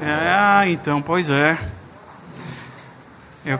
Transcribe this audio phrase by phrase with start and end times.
[0.00, 1.58] Ah, então, pois é.
[3.44, 3.58] Eu...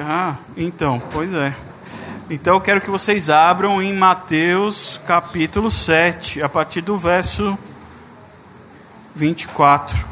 [0.00, 1.54] Ah, então, pois é.
[2.28, 7.56] Então eu quero que vocês abram em Mateus capítulo 7, a partir do verso
[9.14, 10.06] 24.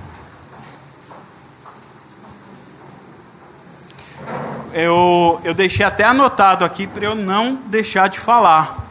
[4.73, 8.84] Eu, eu deixei até anotado aqui para eu não deixar de falar.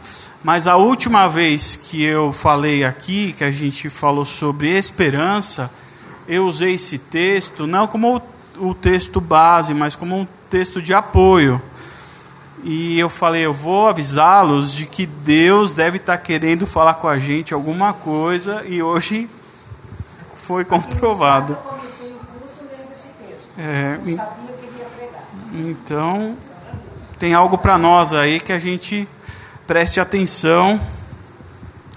[0.44, 5.70] Mas a última vez que eu falei aqui, que a gente falou sobre esperança,
[6.28, 8.22] eu usei esse texto não como
[8.58, 11.60] o, o texto base, mas como um texto de apoio.
[12.62, 17.18] E eu falei, eu vou avisá-los de que Deus deve estar querendo falar com a
[17.18, 19.30] gente alguma coisa e hoje
[20.36, 21.56] foi comprovado.
[23.56, 23.98] É,
[25.54, 26.36] então,
[27.18, 29.08] tem algo para nós aí que a gente
[29.66, 30.80] preste atenção,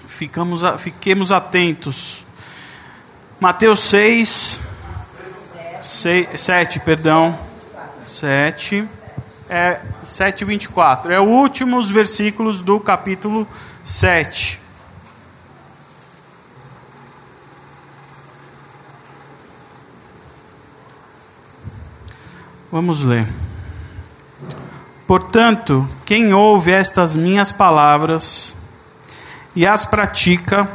[0.06, 2.24] ficamos, fiquemos atentos.
[3.40, 4.60] Mateus 6,
[5.82, 7.38] 6 7, perdão,
[8.06, 8.88] 7
[9.48, 11.10] é 7:24.
[11.10, 13.46] É o últimos versículos do capítulo
[13.82, 14.60] 7.
[22.70, 23.26] Vamos ler.
[25.08, 28.54] Portanto, quem ouve estas minhas palavras
[29.56, 30.70] e as pratica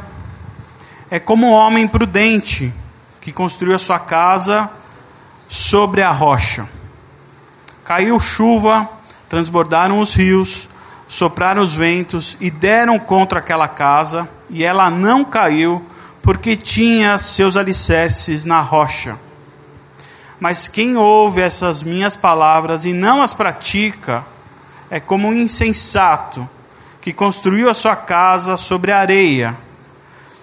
[1.08, 2.74] é como um homem prudente
[3.20, 4.68] que construiu a sua casa
[5.48, 6.68] sobre a rocha.
[7.84, 8.88] Caiu chuva,
[9.28, 10.68] transbordaram os rios,
[11.06, 15.80] sopraram os ventos e deram contra aquela casa, e ela não caiu,
[16.20, 19.16] porque tinha seus alicerces na rocha.
[20.40, 24.24] Mas quem ouve essas minhas palavras e não as pratica,
[24.90, 26.48] é como um insensato
[27.00, 29.56] que construiu a sua casa sobre areia.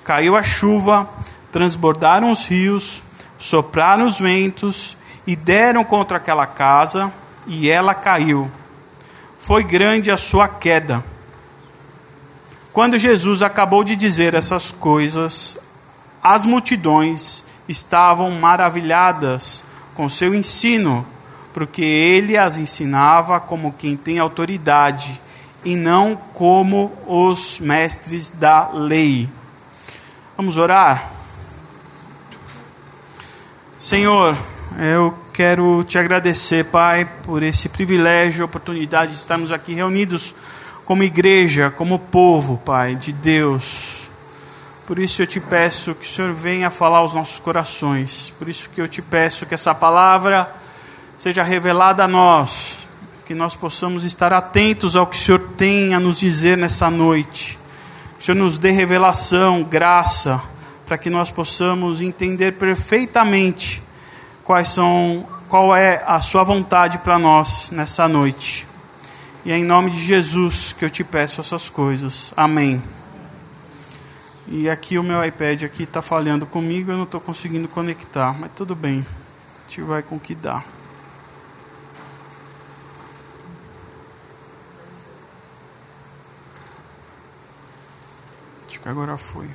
[0.03, 1.09] Caiu a chuva,
[1.51, 3.01] transbordaram os rios,
[3.37, 7.11] sopraram os ventos e deram contra aquela casa
[7.47, 8.49] e ela caiu.
[9.39, 11.03] Foi grande a sua queda.
[12.71, 15.57] Quando Jesus acabou de dizer essas coisas,
[16.23, 19.63] as multidões estavam maravilhadas
[20.01, 21.05] com seu ensino,
[21.53, 25.21] porque ele as ensinava como quem tem autoridade
[25.63, 29.29] e não como os mestres da lei.
[30.35, 31.07] Vamos orar?
[33.79, 34.35] Senhor,
[34.79, 40.33] eu quero te agradecer, Pai, por esse privilégio, oportunidade de estarmos aqui reunidos
[40.83, 44.00] como igreja, como povo, Pai, de Deus.
[44.91, 48.33] Por isso eu te peço que o Senhor venha falar aos nossos corações.
[48.37, 50.53] Por isso que eu te peço que essa palavra
[51.17, 52.79] seja revelada a nós,
[53.25, 57.57] que nós possamos estar atentos ao que o Senhor tem a nos dizer nessa noite.
[58.17, 60.41] Que o Senhor nos dê revelação, graça,
[60.85, 63.81] para que nós possamos entender perfeitamente
[64.43, 68.67] quais são, qual é a sua vontade para nós nessa noite.
[69.45, 72.33] E é em nome de Jesus que eu te peço essas coisas.
[72.35, 72.83] Amém.
[74.47, 78.51] E aqui o meu iPad aqui está falhando comigo, eu não estou conseguindo conectar, mas
[78.55, 79.05] tudo bem.
[79.57, 80.63] A gente vai com o que dá.
[88.67, 89.47] Acho que agora foi.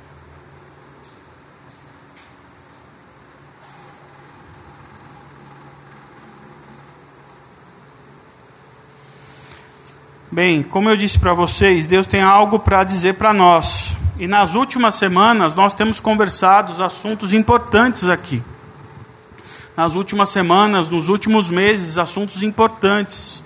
[10.31, 13.97] Bem, como eu disse para vocês, Deus tem algo para dizer para nós.
[14.19, 18.41] E nas últimas semanas nós temos conversado assuntos importantes aqui.
[19.75, 23.43] Nas últimas semanas, nos últimos meses, assuntos importantes.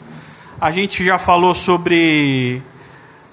[0.62, 2.62] A gente já falou sobre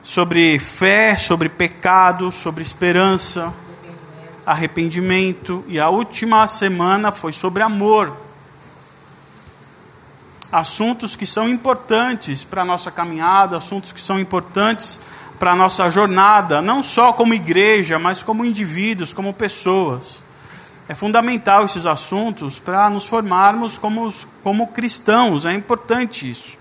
[0.03, 3.53] sobre fé, sobre pecado, sobre esperança,
[4.45, 8.17] arrependimento, e a última semana foi sobre amor
[10.51, 14.99] assuntos que são importantes para a nossa caminhada, assuntos que são importantes
[15.39, 20.21] para a nossa jornada, não só como igreja, mas como indivíduos, como pessoas.
[20.89, 24.13] É fundamental esses assuntos para nos formarmos como,
[24.43, 26.59] como cristãos, é importante isso.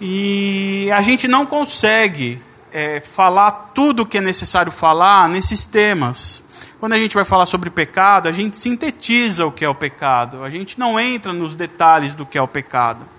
[0.00, 2.42] E a gente não consegue
[2.72, 6.42] é, falar tudo o que é necessário falar nesses temas.
[6.80, 10.42] Quando a gente vai falar sobre pecado, a gente sintetiza o que é o pecado.
[10.42, 13.13] A gente não entra nos detalhes do que é o pecado.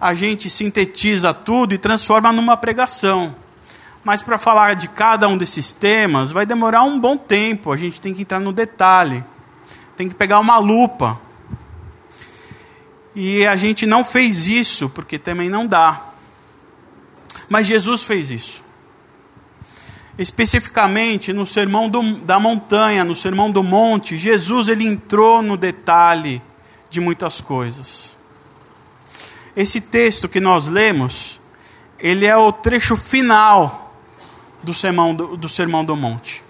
[0.00, 3.34] A gente sintetiza tudo e transforma numa pregação.
[4.04, 7.72] Mas para falar de cada um desses temas, vai demorar um bom tempo.
[7.72, 9.24] A gente tem que entrar no detalhe.
[9.96, 11.18] Tem que pegar uma lupa.
[13.14, 16.02] E a gente não fez isso, porque também não dá.
[17.48, 18.62] Mas Jesus fez isso.
[20.18, 26.42] Especificamente no sermão do, da montanha, no sermão do monte, Jesus ele entrou no detalhe
[26.90, 28.13] de muitas coisas.
[29.56, 31.40] Esse texto que nós lemos,
[31.98, 33.94] ele é o trecho final
[34.62, 36.42] do sermão do, do sermão do monte.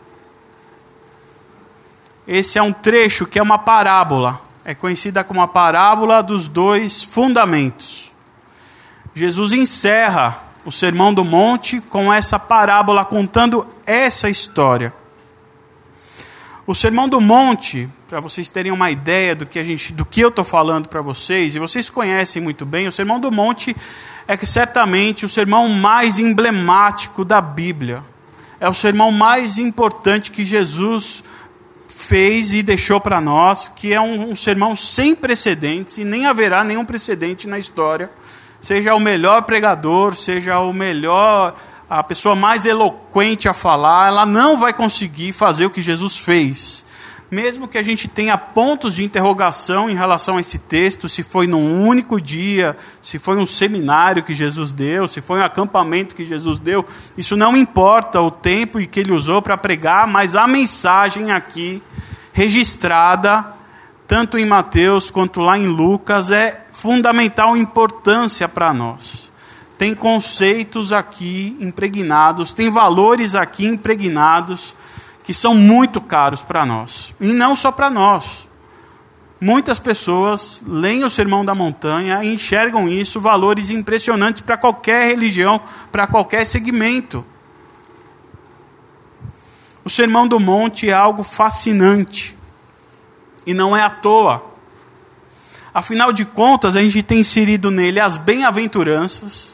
[2.26, 7.02] Esse é um trecho que é uma parábola, é conhecida como a parábola dos dois
[7.02, 8.10] fundamentos.
[9.14, 14.92] Jesus encerra o Sermão do Monte com essa parábola contando essa história.
[16.66, 20.20] O Sermão do Monte, para vocês terem uma ideia do que, a gente, do que
[20.20, 23.76] eu estou falando para vocês, e vocês conhecem muito bem, o Sermão do Monte
[24.26, 28.02] é certamente o sermão mais emblemático da Bíblia.
[28.58, 31.22] É o sermão mais importante que Jesus
[31.86, 36.64] fez e deixou para nós, que é um, um sermão sem precedentes e nem haverá
[36.64, 38.10] nenhum precedente na história
[38.64, 41.54] seja o melhor pregador, seja o melhor,
[41.88, 46.84] a pessoa mais eloquente a falar, ela não vai conseguir fazer o que Jesus fez.
[47.30, 51.46] Mesmo que a gente tenha pontos de interrogação em relação a esse texto, se foi
[51.46, 56.24] num único dia, se foi um seminário que Jesus deu, se foi um acampamento que
[56.24, 56.86] Jesus deu,
[57.16, 61.82] isso não importa o tempo que ele usou para pregar, mas a mensagem aqui
[62.32, 63.44] registrada,
[64.06, 69.23] tanto em Mateus quanto lá em Lucas, é fundamental importância para nós.
[69.84, 74.74] Tem conceitos aqui impregnados, tem valores aqui impregnados
[75.22, 77.12] que são muito caros para nós.
[77.20, 78.48] E não só para nós.
[79.38, 85.60] Muitas pessoas leem o Sermão da Montanha e enxergam isso valores impressionantes para qualquer religião,
[85.92, 87.22] para qualquer segmento.
[89.84, 92.34] O Sermão do Monte é algo fascinante.
[93.46, 94.42] E não é à toa.
[95.74, 99.53] Afinal de contas, a gente tem inserido nele as bem-aventuranças,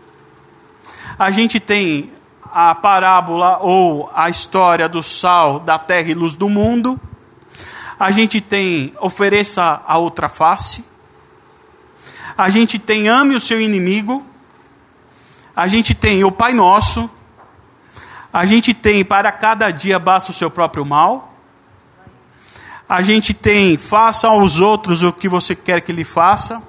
[1.20, 2.10] a gente tem
[2.50, 6.98] a parábola ou a história do sal, da terra e luz do mundo,
[7.98, 10.82] a gente tem ofereça a outra face,
[12.38, 14.24] a gente tem ame o seu inimigo,
[15.54, 17.10] a gente tem o Pai Nosso,
[18.32, 21.34] a gente tem para cada dia basta o seu próprio mal,
[22.88, 26.62] a gente tem faça aos outros o que você quer que lhe faça.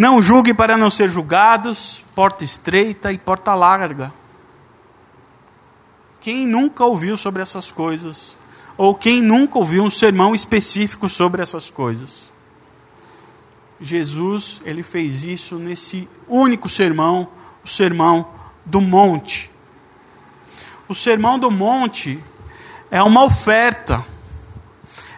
[0.00, 4.10] Não julgue para não ser julgados, porta estreita e porta larga.
[6.22, 8.34] Quem nunca ouviu sobre essas coisas?
[8.78, 12.30] Ou quem nunca ouviu um sermão específico sobre essas coisas?
[13.78, 17.28] Jesus, ele fez isso nesse único sermão,
[17.62, 18.26] o sermão
[18.64, 19.50] do monte.
[20.88, 22.18] O sermão do monte
[22.90, 24.02] é uma oferta,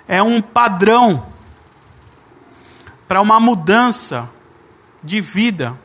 [0.09, 1.25] é um padrão
[3.07, 4.29] para uma mudança
[5.03, 5.79] de vida,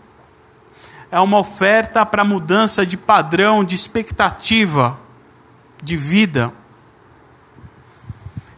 [1.10, 5.00] é uma oferta para mudança de padrão, de expectativa
[5.81, 6.54] de vida.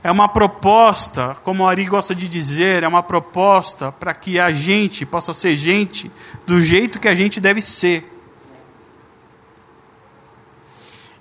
[0.02, 4.52] É uma proposta, como o Ari gosta de dizer, é uma proposta para que a
[4.52, 6.12] gente possa ser gente
[6.48, 8.10] do jeito que a gente deve ser.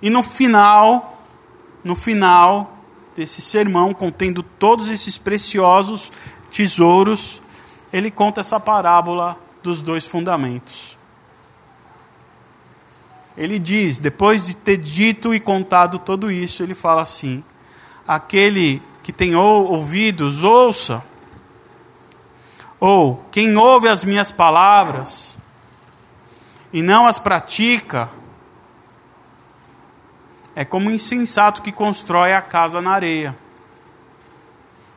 [0.00, 1.20] E no final,
[1.82, 2.78] no final
[3.16, 6.12] desse sermão, contendo todos esses preciosos
[6.52, 7.42] tesouros,
[7.92, 10.96] ele conta essa parábola dos dois fundamentos.
[13.36, 17.44] Ele diz, depois de ter dito e contado tudo isso, ele fala assim:
[18.06, 21.02] aquele que tem ouvidos, ouça.
[22.80, 25.36] Ou quem ouve as minhas palavras
[26.72, 28.08] e não as pratica,
[30.54, 33.36] é como um insensato que constrói a casa na areia.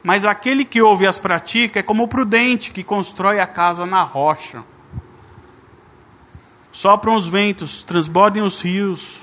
[0.03, 3.85] Mas aquele que ouve e as pratica é como o prudente que constrói a casa
[3.85, 4.63] na rocha.
[6.71, 9.17] Sopram os ventos, transbordem os rios.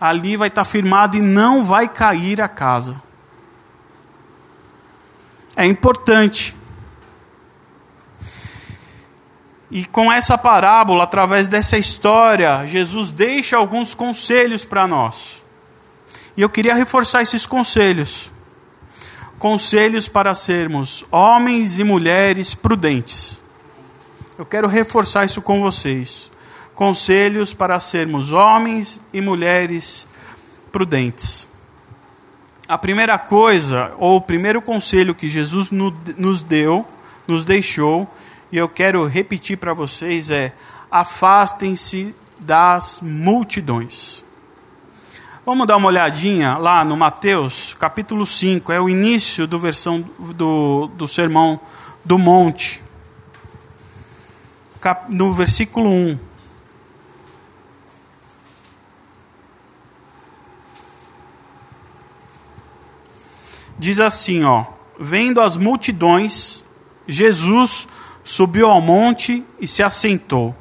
[0.00, 3.02] Ali vai estar firmado e não vai cair a casa.
[5.54, 6.54] É importante
[9.70, 15.42] E com essa parábola, através dessa história, Jesus deixa alguns conselhos para nós.
[16.36, 18.30] E eu queria reforçar esses conselhos.
[19.38, 23.40] Conselhos para sermos homens e mulheres prudentes.
[24.38, 26.30] Eu quero reforçar isso com vocês.
[26.74, 30.08] Conselhos para sermos homens e mulheres
[30.72, 31.46] prudentes.
[32.68, 36.86] A primeira coisa, ou o primeiro conselho que Jesus nos deu,
[37.26, 38.10] nos deixou,
[38.50, 40.52] e eu quero repetir para vocês é:
[40.90, 44.25] afastem-se das multidões.
[45.46, 50.88] Vamos dar uma olhadinha lá no Mateus, capítulo 5, é o início do versão do,
[50.88, 51.60] do Sermão
[52.04, 52.82] do Monte.
[54.80, 56.18] Cap, no versículo 1.
[63.78, 64.64] Diz assim, ó:
[64.98, 66.64] Vendo as multidões,
[67.06, 67.86] Jesus
[68.24, 70.52] subiu ao monte e se assentou.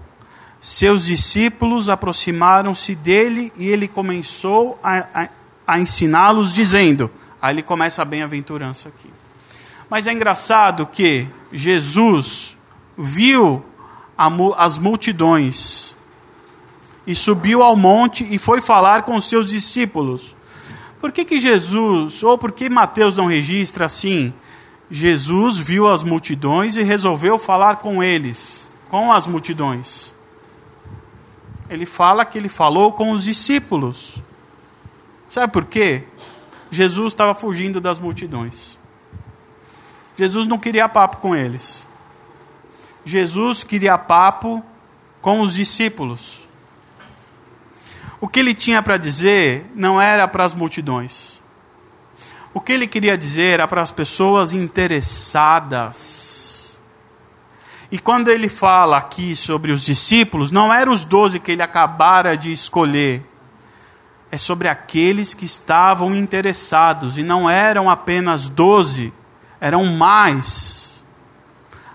[0.66, 5.30] Seus discípulos aproximaram-se dele e ele começou a, a,
[5.68, 9.12] a ensiná-los, dizendo: Aí ele começa a bem-aventurança aqui.
[9.88, 12.58] Mas é engraçado que Jesus
[12.98, 13.64] viu
[14.18, 15.96] a, as multidões
[17.06, 20.36] e subiu ao monte e foi falar com os seus discípulos.
[21.00, 24.34] Por que, que Jesus, ou por que Mateus não registra assim?
[24.90, 30.15] Jesus viu as multidões e resolveu falar com eles, com as multidões.
[31.70, 34.18] Ele fala que ele falou com os discípulos.
[35.28, 36.04] Sabe por quê?
[36.72, 38.78] Jesus estava fugindo das multidões.
[40.18, 41.88] Jesus não queria papo com eles.
[43.06, 44.64] Jesus queria papo
[45.22, 46.48] com os discípulos.
[48.22, 51.42] O que ele tinha para dizer não era para as multidões.
[52.54, 56.25] O que ele queria dizer era para as pessoas interessadas.
[57.96, 62.36] E quando ele fala aqui sobre os discípulos, não eram os doze que ele acabara
[62.36, 63.26] de escolher.
[64.30, 67.18] É sobre aqueles que estavam interessados.
[67.18, 69.14] E não eram apenas doze,
[69.62, 71.06] eram mais.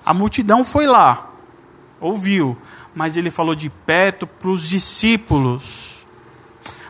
[0.03, 1.33] A multidão foi lá,
[2.01, 2.57] ouviu,
[2.95, 5.91] mas ele falou de perto para os discípulos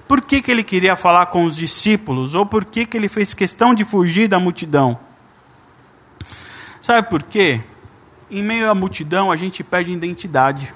[0.07, 2.37] por que, que ele queria falar com os discípulos?
[2.37, 4.97] Ou por que, que ele fez questão de fugir da multidão?
[6.81, 7.61] Sabe por quê?
[8.31, 10.73] Em meio à multidão a gente perde identidade.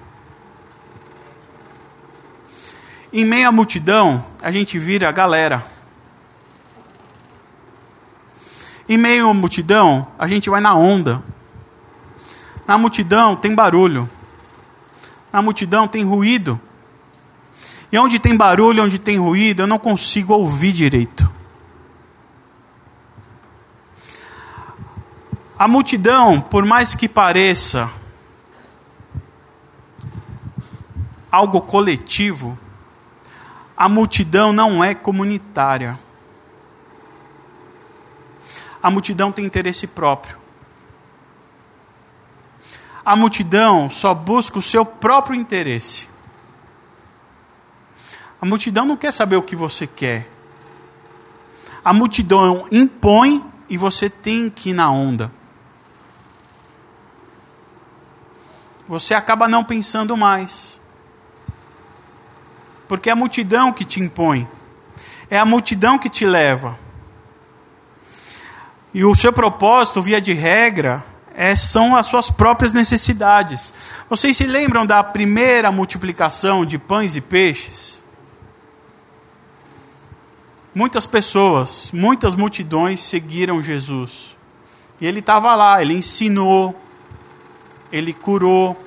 [3.13, 5.65] Em meio à multidão a gente vira galera.
[8.89, 11.23] Em meio à multidão a gente vai na onda.
[12.67, 14.11] Na multidão tem barulho.
[15.33, 16.61] Na multidão tem ruído.
[17.93, 21.34] E onde tem barulho, onde tem ruído, eu não consigo ouvir direito.
[25.57, 27.89] A multidão, por mais que pareça
[31.31, 32.59] algo coletivo,
[33.77, 35.99] a multidão não é comunitária.
[38.83, 40.37] A multidão tem interesse próprio.
[43.05, 46.09] A multidão só busca o seu próprio interesse.
[48.41, 50.29] A multidão não quer saber o que você quer.
[51.85, 55.31] A multidão impõe e você tem que ir na onda.
[58.95, 60.79] Você acaba não pensando mais.
[62.87, 64.47] Porque é a multidão que te impõe.
[65.29, 66.79] É a multidão que te leva.
[68.95, 71.03] E o seu propósito, via de regra,
[71.35, 73.75] é, são as suas próprias necessidades.
[74.09, 78.01] Vocês se lembram da primeira multiplicação de pães e peixes?
[80.73, 84.37] Muitas pessoas, muitas multidões seguiram Jesus.
[85.01, 86.81] E ele estava lá, ele ensinou,
[87.91, 88.84] ele curou,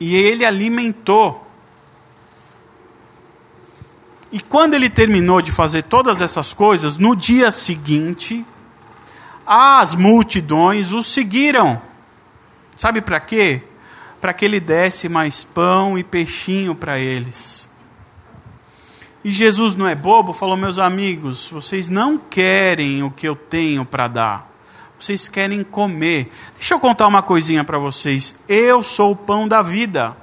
[0.00, 1.46] e ele alimentou.
[4.30, 8.44] E quando ele terminou de fazer todas essas coisas, no dia seguinte,
[9.46, 11.80] as multidões o seguiram.
[12.76, 13.62] Sabe para quê?
[14.20, 17.68] Para que ele desse mais pão e peixinho para eles.
[19.24, 23.84] E Jesus não é bobo, falou: Meus amigos, vocês não querem o que eu tenho
[23.84, 24.47] para dar,
[24.98, 26.30] vocês querem comer.
[26.54, 30.16] Deixa eu contar uma coisinha para vocês: eu sou o pão da vida.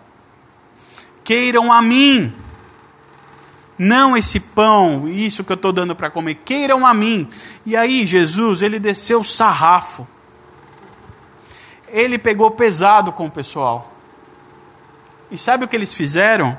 [1.23, 2.31] Queiram a mim,
[3.79, 7.27] não esse pão, isso que eu estou dando para comer, queiram a mim.
[7.65, 10.07] E aí, Jesus, ele desceu o sarrafo,
[11.87, 13.91] ele pegou pesado com o pessoal.
[15.31, 16.55] E sabe o que eles fizeram?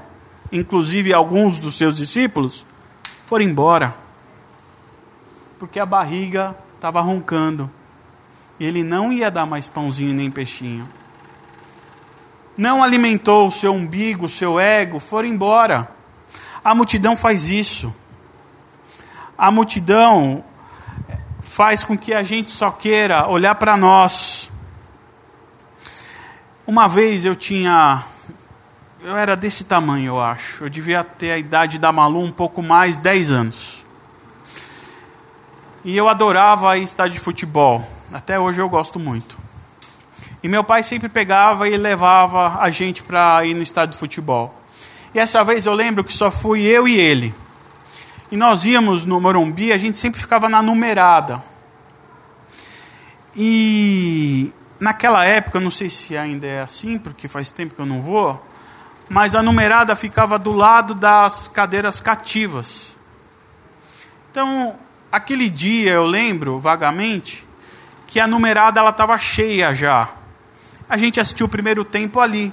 [0.53, 2.65] inclusive alguns dos seus discípulos,
[3.27, 3.95] foram embora.
[5.59, 7.71] Porque a barriga estava roncando.
[8.59, 10.89] Ele não ia dar mais pãozinho nem peixinho.
[12.57, 15.89] Não alimentou o seu umbigo, o seu ego, foram embora.
[16.65, 17.95] A multidão faz isso.
[19.37, 20.43] A multidão
[21.41, 24.51] faz com que a gente só queira olhar para nós.
[26.67, 28.05] Uma vez eu tinha
[29.07, 30.65] eu era desse tamanho, eu acho.
[30.65, 33.87] Eu devia ter a idade da Malu um pouco mais, 10 anos.
[35.85, 37.87] E eu adorava ir estádio de futebol.
[38.13, 39.37] Até hoje eu gosto muito.
[40.43, 44.55] E meu pai sempre pegava e levava a gente para ir no estádio de futebol.
[45.15, 47.35] E essa vez eu lembro que só fui eu e ele.
[48.31, 51.43] E nós íamos no Morumbi, a gente sempre ficava na numerada.
[53.35, 58.03] E naquela época, não sei se ainda é assim, porque faz tempo que eu não
[58.03, 58.45] vou,
[59.09, 62.97] mas a numerada ficava do lado das cadeiras cativas.
[64.31, 64.77] Então,
[65.11, 67.46] aquele dia eu lembro vagamente
[68.07, 70.09] que a numerada ela estava cheia já.
[70.89, 72.53] A gente assistiu o primeiro tempo ali.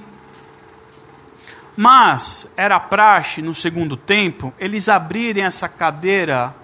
[1.76, 6.54] Mas era praxe no segundo tempo eles abrirem essa cadeira,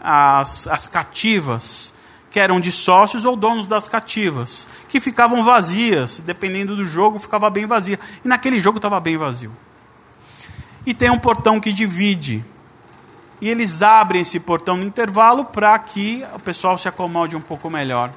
[0.00, 1.92] as, as cativas,
[2.30, 7.50] que eram de sócios ou donos das cativas, que ficavam vazias, dependendo do jogo, ficava
[7.50, 8.00] bem vazia.
[8.24, 9.52] E naquele jogo estava bem vazio.
[10.86, 12.44] E tem um portão que divide.
[13.42, 17.68] E eles abrem esse portão no intervalo para que o pessoal se acomode um pouco
[17.68, 18.08] melhor.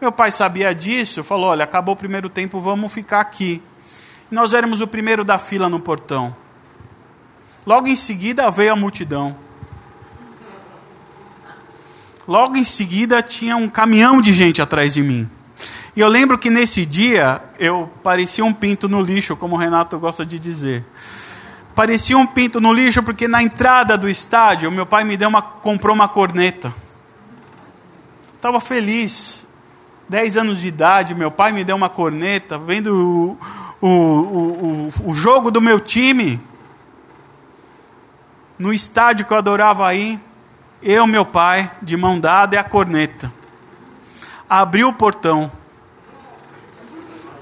[0.00, 3.60] Meu pai sabia disso, falou: olha, acabou o primeiro tempo, vamos ficar aqui.
[4.30, 6.32] E nós éramos o primeiro da fila no portão.
[7.66, 9.34] Logo em seguida veio a multidão.
[12.26, 15.28] Logo em seguida tinha um caminhão de gente atrás de mim.
[15.96, 19.98] E eu lembro que nesse dia eu parecia um pinto no lixo, como o Renato
[19.98, 20.84] gosta de dizer.
[21.74, 25.40] Parecia um pinto no lixo porque na entrada do estádio meu pai me deu uma,
[25.40, 26.72] comprou uma corneta.
[28.36, 29.46] Estava feliz.
[30.08, 33.38] 10 anos de idade, meu pai me deu uma corneta, vendo
[33.80, 36.38] o, o, o, o jogo do meu time,
[38.58, 40.20] no estádio que eu adorava ir,
[40.82, 43.32] eu, meu pai, de mão dada e a corneta.
[44.50, 45.50] Abriu o portão.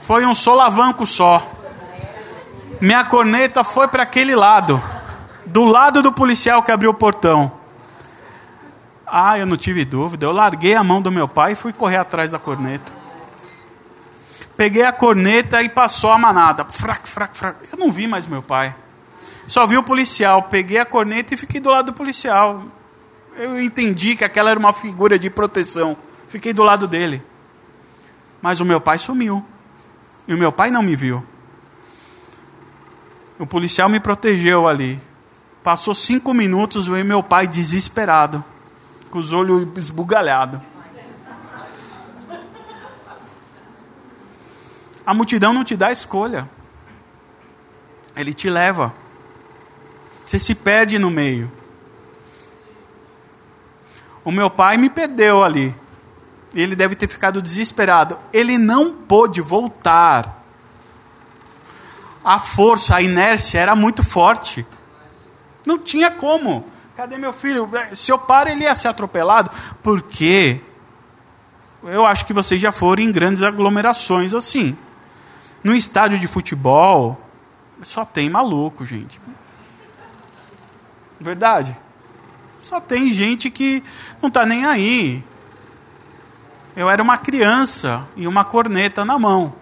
[0.02, 1.49] Foi um solavanco só.
[2.80, 4.82] Minha corneta foi para aquele lado,
[5.44, 7.52] do lado do policial que abriu o portão.
[9.06, 10.24] Ah, eu não tive dúvida.
[10.24, 12.92] Eu larguei a mão do meu pai e fui correr atrás da corneta.
[14.56, 16.64] Peguei a corneta e passou a manada.
[16.64, 17.56] Frac, frac, frac.
[17.72, 18.74] Eu não vi mais meu pai.
[19.46, 20.44] Só vi o policial.
[20.44, 22.62] Peguei a corneta e fiquei do lado do policial.
[23.36, 25.96] Eu entendi que aquela era uma figura de proteção.
[26.28, 27.22] Fiquei do lado dele.
[28.40, 29.44] Mas o meu pai sumiu.
[30.28, 31.24] E o meu pai não me viu.
[33.40, 35.00] O policial me protegeu ali.
[35.62, 38.44] Passou cinco minutos, veio meu pai desesperado
[39.10, 40.60] com os olhos esbugalhados.
[45.06, 46.46] A multidão não te dá escolha.
[48.14, 48.92] Ele te leva.
[50.26, 51.50] Você se perde no meio.
[54.22, 55.74] O meu pai me perdeu ali.
[56.54, 58.18] Ele deve ter ficado desesperado.
[58.34, 60.39] Ele não pôde voltar.
[62.24, 64.66] A força, a inércia era muito forte.
[65.64, 66.64] Não tinha como.
[66.96, 67.68] Cadê meu filho?
[67.94, 69.50] Se eu paro, ele ia ser atropelado.
[69.82, 70.60] Porque
[71.82, 74.76] eu acho que vocês já foram em grandes aglomerações assim.
[75.64, 77.18] No estádio de futebol,
[77.82, 79.20] só tem maluco, gente.
[81.18, 81.76] Verdade?
[82.62, 83.82] Só tem gente que
[84.20, 85.24] não está nem aí.
[86.76, 89.54] Eu era uma criança e uma corneta na mão.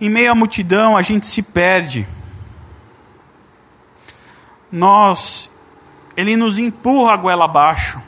[0.00, 2.06] Em meio à multidão, a gente se perde
[4.70, 5.50] nós,
[6.16, 8.00] ele nos empurra a goela abaixo.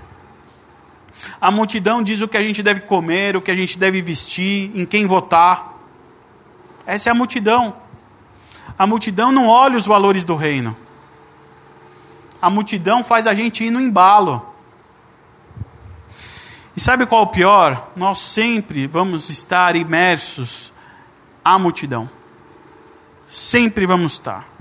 [1.41, 4.71] A multidão diz o que a gente deve comer, o que a gente deve vestir,
[4.75, 5.77] em quem votar.
[6.87, 7.77] Essa é a multidão.
[8.79, 10.77] A multidão não olha os valores do reino.
[12.41, 14.55] A multidão faz a gente ir no embalo.
[16.77, 17.91] E sabe qual é o pior?
[17.95, 20.72] Nós sempre vamos estar imersos
[21.45, 22.09] à multidão.
[23.27, 24.53] Sempre vamos estar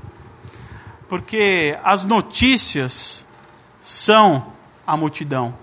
[1.11, 3.25] porque as notícias
[3.81, 4.53] são
[4.87, 5.53] a multidão.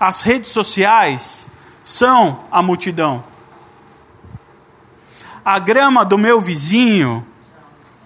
[0.00, 1.46] As redes sociais
[1.84, 3.22] são a multidão.
[5.44, 7.24] A grama do meu vizinho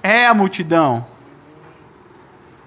[0.02, 1.06] é a multidão.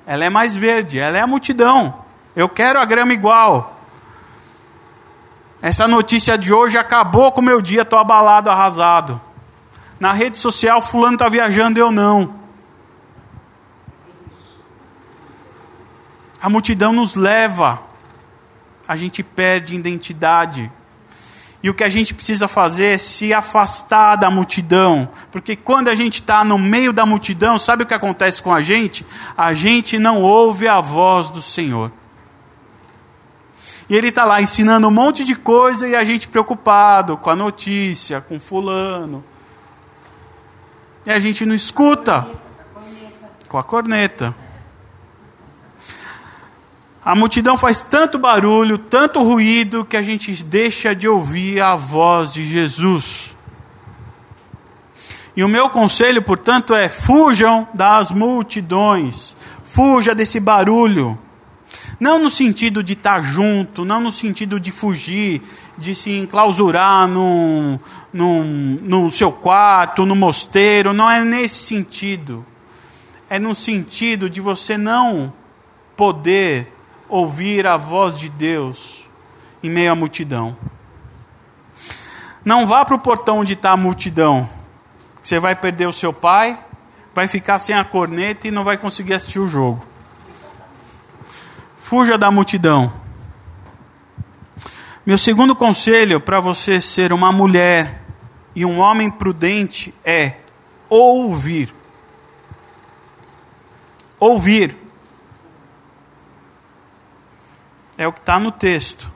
[0.07, 2.03] Ela é mais verde, ela é a multidão.
[2.35, 3.74] Eu quero a grama igual.
[5.61, 9.21] Essa notícia de hoje acabou com o meu dia, estou abalado, arrasado
[9.99, 12.35] na rede social, fulano está viajando, eu não.
[16.41, 17.81] A multidão nos leva,
[18.87, 20.71] a gente perde identidade.
[21.63, 25.09] E o que a gente precisa fazer é se afastar da multidão.
[25.31, 28.61] Porque quando a gente está no meio da multidão, sabe o que acontece com a
[28.61, 29.03] gente?
[29.35, 31.91] A gente não ouve a voz do Senhor.
[33.89, 37.35] E ele está lá ensinando um monte de coisa e a gente preocupado com a
[37.35, 39.23] notícia, com fulano,
[41.05, 42.27] e a gente não escuta
[43.47, 44.33] com a corneta.
[47.05, 52.33] A multidão faz tanto barulho, tanto ruído, que a gente deixa de ouvir a voz
[52.33, 53.35] de Jesus.
[55.35, 61.19] E o meu conselho, portanto, é: fujam das multidões, fuja desse barulho.
[61.99, 65.41] Não no sentido de estar junto, não no sentido de fugir,
[65.77, 67.79] de se enclausurar num,
[68.11, 72.45] num, no seu quarto, no mosteiro, não é nesse sentido.
[72.49, 72.55] É
[73.29, 75.33] é no sentido de você não
[75.95, 76.71] poder
[77.09, 79.05] ouvir a voz de Deus
[79.63, 80.55] em meio à multidão.
[82.43, 84.47] Não vá para o portão onde está a multidão.
[85.21, 86.57] Você vai perder o seu pai,
[87.13, 89.85] vai ficar sem a corneta e não vai conseguir assistir o jogo.
[91.85, 92.91] Fuja da multidão.
[95.05, 98.01] Meu segundo conselho para você ser uma mulher
[98.55, 100.37] e um homem prudente é
[100.89, 101.71] ouvir.
[104.19, 104.75] Ouvir.
[107.99, 109.11] É o que está no texto.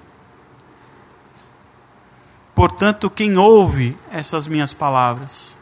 [2.53, 5.55] Portanto, quem ouve essas minhas palavras?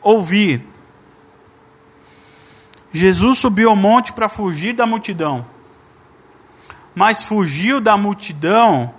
[0.00, 0.66] Ouvir.
[2.94, 5.51] Jesus subiu ao monte para fugir da multidão.
[6.94, 8.92] Mas fugiu da multidão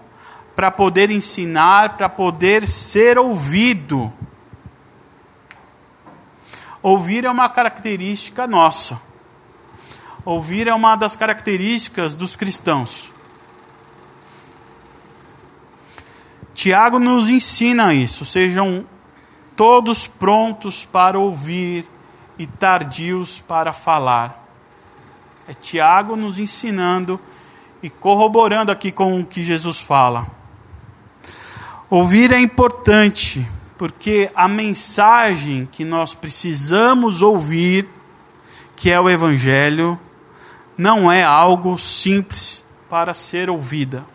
[0.55, 4.11] para poder ensinar, para poder ser ouvido.
[6.81, 9.01] Ouvir é uma característica nossa.
[10.25, 13.11] Ouvir é uma das características dos cristãos.
[16.53, 18.25] Tiago nos ensina isso.
[18.25, 18.85] Sejam
[19.55, 21.87] todos prontos para ouvir
[22.37, 24.45] e tardios para falar.
[25.47, 27.19] É Tiago nos ensinando
[27.83, 30.25] e corroborando aqui com o que Jesus fala.
[31.89, 33.45] Ouvir é importante,
[33.77, 37.85] porque a mensagem que nós precisamos ouvir,
[38.77, 39.99] que é o Evangelho,
[40.77, 44.05] não é algo simples para ser ouvida.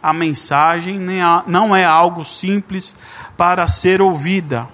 [0.00, 1.00] A mensagem
[1.46, 2.94] não é algo simples
[3.36, 4.68] para ser ouvida.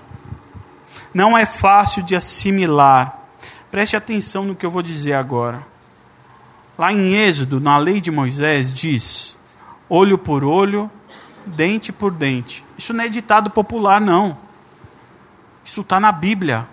[1.14, 3.20] Não é fácil de assimilar.
[3.70, 5.69] Preste atenção no que eu vou dizer agora.
[6.80, 9.36] Lá em Êxodo, na lei de Moisés, diz:
[9.86, 10.90] olho por olho,
[11.44, 12.64] dente por dente.
[12.78, 14.34] Isso não é ditado popular, não.
[15.62, 16.66] Isso está na Bíblia.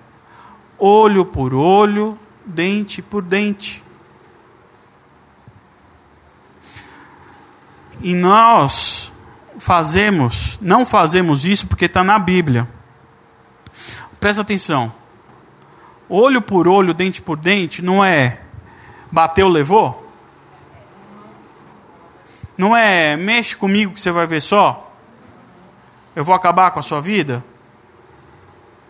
[0.79, 3.83] Olho por olho, dente por dente.
[7.99, 9.11] E nós
[9.59, 12.65] fazemos, não fazemos isso porque está na Bíblia.
[14.21, 14.89] Presta atenção.
[16.07, 18.46] Olho por olho, dente por dente, não é
[19.11, 20.05] bateu, levou?
[22.57, 24.91] Não é mexe comigo que você vai ver só?
[26.15, 27.43] Eu vou acabar com a sua vida?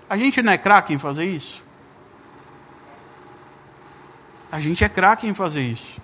[0.09, 1.63] A gente não é craque em fazer isso?
[4.49, 5.99] A gente é craque em fazer isso.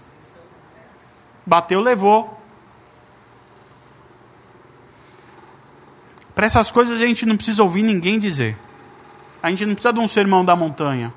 [1.46, 2.42] Bateu, levou.
[6.36, 8.58] Para essas coisas a gente não precisa ouvir ninguém dizer.
[9.42, 11.14] A gente não precisa de um sermão da montanha,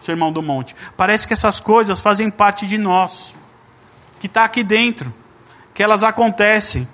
[0.00, 0.74] sermão do monte.
[0.96, 3.32] Parece que essas coisas fazem parte de nós,
[4.18, 5.12] que está aqui dentro,
[5.74, 6.88] que elas acontecem.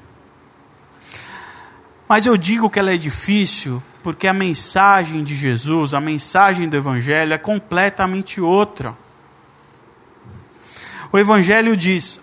[2.09, 6.77] Mas eu digo que ela é difícil porque a mensagem de Jesus, a mensagem do
[6.77, 8.97] Evangelho é completamente outra.
[11.11, 12.21] O Evangelho diz: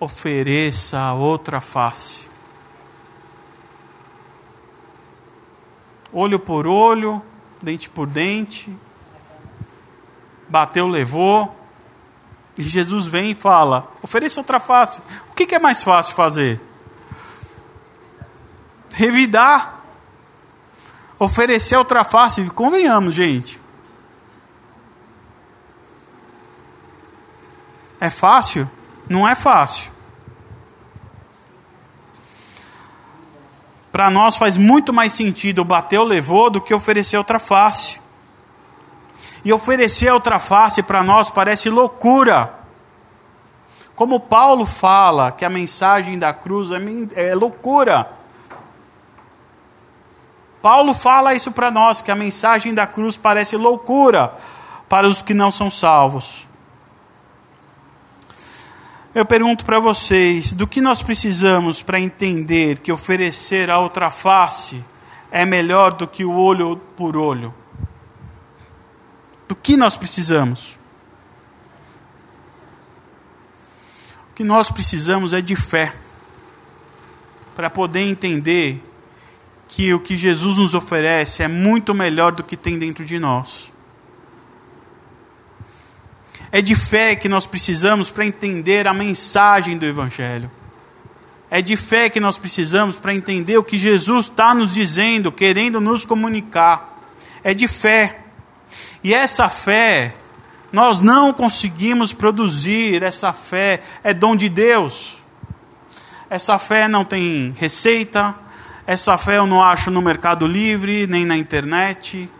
[0.00, 2.30] ofereça outra face.
[6.12, 7.22] olho por olho,
[7.62, 8.74] dente por dente,
[10.50, 11.56] bateu, levou.
[12.58, 15.00] E Jesus vem e fala: ofereça outra face.
[15.30, 16.60] O que, é mais fácil fazer?
[18.92, 19.80] Revidar.
[21.18, 22.44] Oferecer outra face.
[22.50, 23.60] Convenhamos, gente.
[28.00, 28.68] É fácil?
[29.08, 29.90] Não é fácil.
[33.92, 38.00] Para nós faz muito mais sentido bater levou do que oferecer outra face.
[39.44, 42.54] E oferecer outra face para nós parece loucura.
[43.94, 48.10] Como Paulo fala que a mensagem da cruz é, é loucura.
[50.62, 54.32] Paulo fala isso para nós, que a mensagem da cruz parece loucura
[54.88, 56.46] para os que não são salvos.
[59.14, 64.84] Eu pergunto para vocês: do que nós precisamos para entender que oferecer a outra face
[65.30, 67.54] é melhor do que o olho por olho?
[69.50, 70.78] Do que nós precisamos?
[74.30, 75.92] O que nós precisamos é de fé
[77.56, 78.80] para poder entender
[79.66, 83.72] que o que Jesus nos oferece é muito melhor do que tem dentro de nós.
[86.52, 90.48] É de fé que nós precisamos para entender a mensagem do Evangelho.
[91.50, 95.80] É de fé que nós precisamos para entender o que Jesus está nos dizendo, querendo
[95.80, 97.02] nos comunicar.
[97.42, 98.29] É de fé.
[99.02, 100.14] E essa fé,
[100.70, 105.18] nós não conseguimos produzir, essa fé é dom de Deus.
[106.28, 108.34] Essa fé não tem receita,
[108.86, 112.30] essa fé eu não acho no Mercado Livre, nem na internet.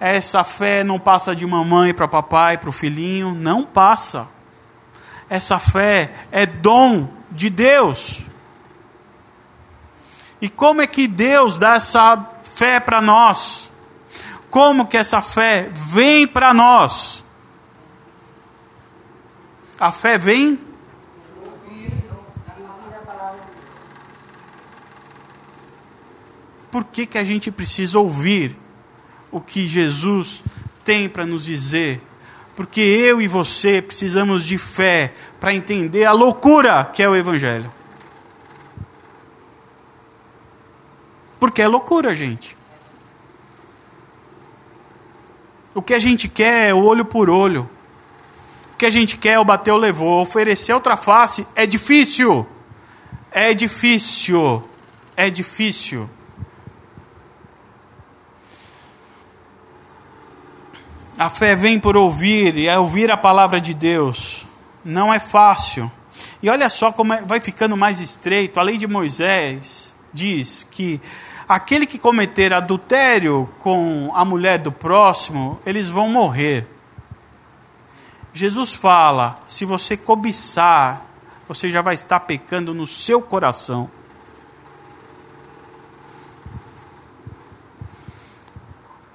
[0.00, 3.32] essa fé não passa de mamãe para papai, para o filhinho.
[3.34, 4.26] Não passa.
[5.30, 8.22] Essa fé é dom de Deus.
[10.40, 13.70] E como é que Deus dá essa fé para nós?
[14.54, 17.24] Como que essa fé vem para nós?
[19.80, 20.56] A fé vem
[26.70, 28.56] Por que, que a gente precisa ouvir
[29.32, 30.44] o que Jesus
[30.84, 32.00] tem para nos dizer?
[32.54, 37.72] Porque eu e você precisamos de fé para entender a loucura que é o Evangelho.
[41.40, 42.56] Porque é loucura, gente.
[45.74, 47.68] O que a gente quer é olho por olho.
[48.72, 50.22] O que a gente quer é o bateu, levou.
[50.22, 52.46] Oferecer outra face é difícil.
[53.30, 54.62] É difícil.
[55.16, 56.08] É difícil.
[61.16, 64.44] A fé vem por ouvir, e é ouvir a palavra de Deus.
[64.84, 65.90] Não é fácil.
[66.42, 68.58] E olha só como é, vai ficando mais estreito.
[68.58, 71.00] A lei de Moisés diz que
[71.48, 76.66] aquele que cometer adultério com a mulher do próximo, eles vão morrer.
[78.32, 81.04] Jesus fala: se você cobiçar,
[81.46, 83.90] você já vai estar pecando no seu coração.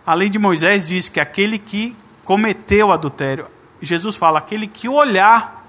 [0.06, 3.46] A lei de Moisés diz que aquele que cometeu adultério,
[3.82, 5.64] Jesus fala, aquele que olhar,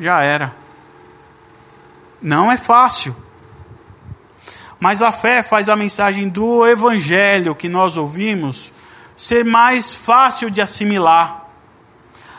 [0.00, 0.54] já era.
[2.20, 3.14] Não é fácil.
[4.80, 8.72] Mas a fé faz a mensagem do evangelho que nós ouvimos
[9.16, 11.46] ser mais fácil de assimilar.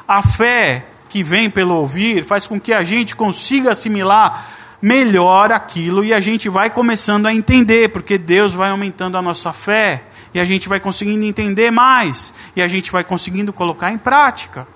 [0.07, 4.47] A fé que vem pelo ouvir faz com que a gente consiga assimilar
[4.81, 9.51] melhor aquilo e a gente vai começando a entender, porque Deus vai aumentando a nossa
[9.51, 13.97] fé e a gente vai conseguindo entender mais, e a gente vai conseguindo colocar em
[13.97, 14.67] prática.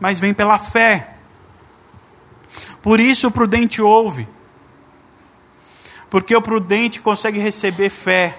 [0.00, 1.14] Mas vem pela fé.
[2.82, 4.26] Por isso o prudente ouve.
[6.10, 8.36] Porque o prudente consegue receber fé.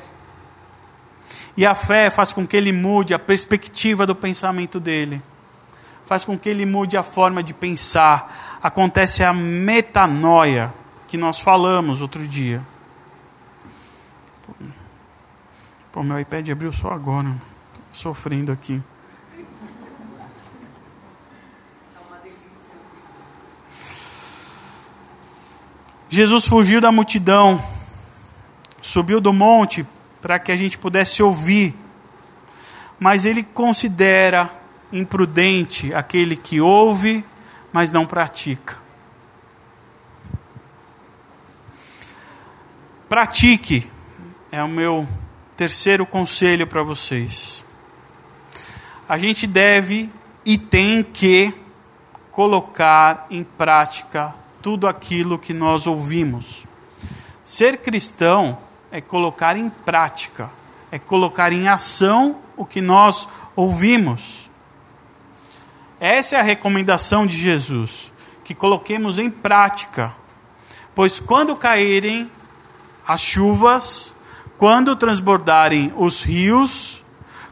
[1.55, 5.21] E a fé faz com que ele mude a perspectiva do pensamento dele.
[6.05, 8.59] Faz com que ele mude a forma de pensar.
[8.61, 10.73] Acontece a metanoia
[11.07, 12.61] que nós falamos outro dia.
[15.91, 17.33] Pô, meu iPad abriu só agora.
[17.93, 18.81] Sofrendo aqui.
[26.13, 27.63] Jesus fugiu da multidão,
[28.81, 29.87] subiu do monte
[30.21, 31.73] para que a gente pudesse ouvir,
[32.99, 34.49] mas ele considera
[34.91, 37.23] imprudente aquele que ouve,
[37.71, 38.77] mas não pratica.
[43.07, 43.89] Pratique,
[44.51, 45.07] é o meu
[45.55, 47.63] terceiro conselho para vocês.
[49.07, 50.09] A gente deve
[50.45, 51.53] e tem que
[52.33, 56.65] colocar em prática tudo aquilo que nós ouvimos.
[57.43, 58.57] Ser cristão
[58.91, 60.49] é colocar em prática,
[60.91, 64.49] é colocar em ação o que nós ouvimos.
[65.99, 68.11] Essa é a recomendação de Jesus,
[68.43, 70.13] que coloquemos em prática,
[70.93, 72.29] pois quando caírem
[73.07, 74.13] as chuvas,
[74.57, 77.03] quando transbordarem os rios,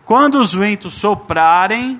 [0.05, 1.99] quando os ventos soprarem,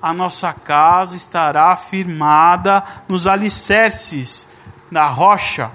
[0.00, 4.48] a nossa casa estará firmada nos alicerces
[4.90, 5.70] da rocha.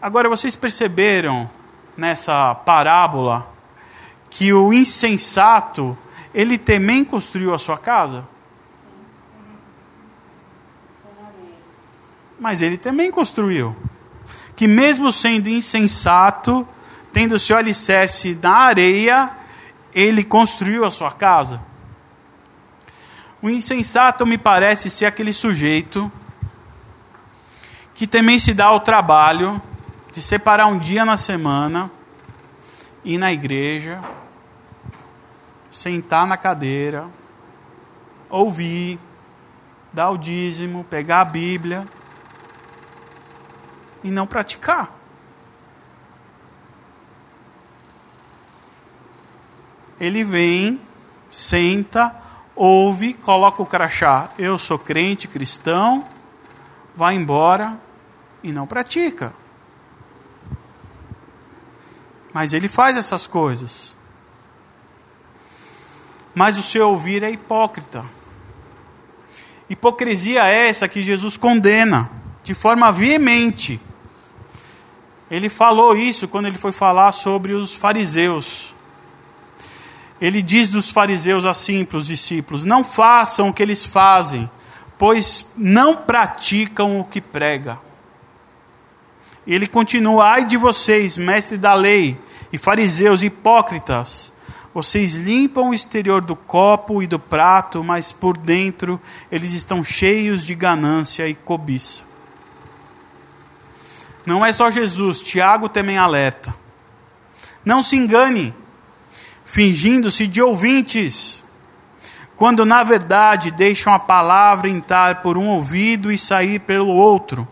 [0.00, 1.48] Agora vocês perceberam
[1.96, 3.46] nessa parábola
[4.28, 5.96] que o insensato,
[6.34, 8.24] ele também construiu a sua casa?
[12.38, 13.74] mas ele também construiu.
[14.54, 16.66] Que mesmo sendo insensato,
[17.16, 19.30] tendo seu alicerce na areia,
[19.94, 21.58] ele construiu a sua casa.
[23.40, 26.12] O insensato me parece ser aquele sujeito
[27.94, 29.58] que também se dá ao trabalho
[30.12, 31.90] de separar um dia na semana,
[33.02, 33.98] ir na igreja,
[35.70, 37.06] sentar na cadeira,
[38.28, 38.98] ouvir,
[39.90, 41.88] dar o dízimo, pegar a Bíblia
[44.04, 44.95] e não praticar.
[50.00, 50.80] Ele vem,
[51.30, 52.14] senta,
[52.54, 54.30] ouve, coloca o crachá.
[54.38, 56.06] Eu sou crente, cristão,
[56.94, 57.78] vai embora
[58.42, 59.32] e não pratica.
[62.32, 63.96] Mas ele faz essas coisas.
[66.34, 68.04] Mas o seu ouvir é hipócrita.
[69.68, 72.10] Hipocrisia é essa que Jesus condena
[72.44, 73.80] de forma veemente
[75.28, 78.75] Ele falou isso quando ele foi falar sobre os fariseus.
[80.20, 84.50] Ele diz dos fariseus assim para os discípulos: Não façam o que eles fazem,
[84.98, 87.78] pois não praticam o que prega.
[89.46, 92.18] Ele continua: Ai de vocês, mestre da lei,
[92.52, 94.32] e fariseus hipócritas,
[94.76, 99.00] vocês limpam o exterior do copo e do prato, mas por dentro
[99.32, 102.04] eles estão cheios de ganância e cobiça.
[104.26, 106.54] Não é só Jesus, Tiago também alerta.
[107.64, 108.52] Não se engane,
[109.46, 111.42] fingindo-se de ouvintes,
[112.36, 117.48] quando na verdade deixam a palavra entrar por um ouvido e sair pelo outro.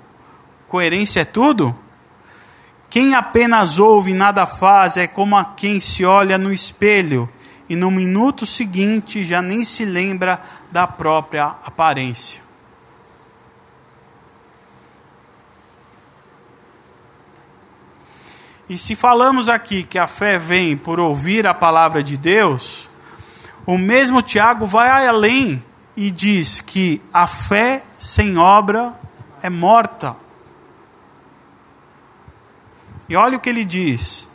[0.69, 1.75] Coerência é tudo?
[2.91, 7.29] Quem apenas ouve e nada faz é como a quem se olha no espelho
[7.69, 12.44] e no minuto seguinte já nem se lembra da própria aparência.
[18.69, 22.89] E se falamos aqui que a fé vem por ouvir a palavra de Deus,
[23.67, 25.63] o mesmo Tiago vai além
[25.95, 28.93] e diz que a fé sem obra
[29.43, 30.17] é morta.
[33.07, 34.27] E olha o que ele diz.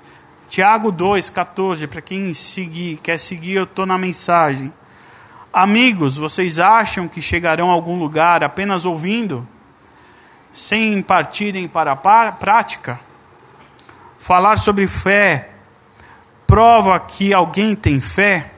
[0.47, 4.71] Tiago 2,14, para quem seguir, quer seguir, eu estou na mensagem.
[5.51, 9.47] Amigos, vocês acham que chegarão a algum lugar apenas ouvindo,
[10.53, 12.99] sem partirem para a prática?
[14.29, 15.49] Falar sobre fé
[16.45, 18.51] prova que alguém tem fé?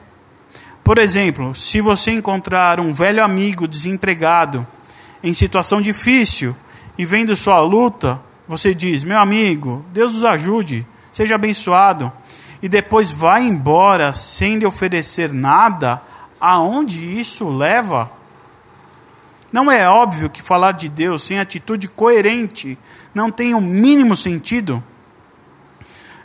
[0.84, 4.66] Por exemplo, se você encontrar um velho amigo desempregado,
[5.24, 6.54] em situação difícil,
[6.98, 12.12] e vendo sua luta, você diz: Meu amigo, Deus nos ajude, seja abençoado,
[12.62, 16.02] e depois vai embora sem lhe oferecer nada,
[16.38, 18.10] aonde isso leva?
[19.50, 22.78] Não é óbvio que falar de Deus sem atitude coerente
[23.14, 24.84] não tem o mínimo sentido?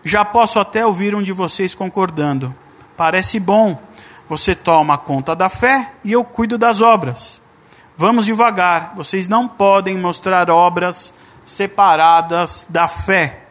[0.08, 2.56] Já posso até ouvir um de vocês concordando.
[2.96, 3.78] Parece bom.
[4.30, 7.41] Você toma conta da fé e eu cuido das obras.
[7.98, 8.93] Vamos devagar.
[8.96, 13.48] Vocês não podem mostrar obras separadas da fé.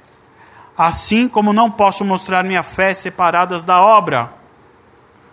[0.78, 4.32] Assim como não posso mostrar minha fé separadas da obra.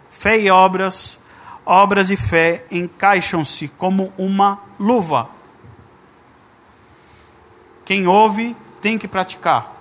[0.09, 1.21] Fé e obras,
[1.65, 5.29] obras e fé encaixam-se como uma luva.
[7.85, 9.72] Quem ouve tem que praticar.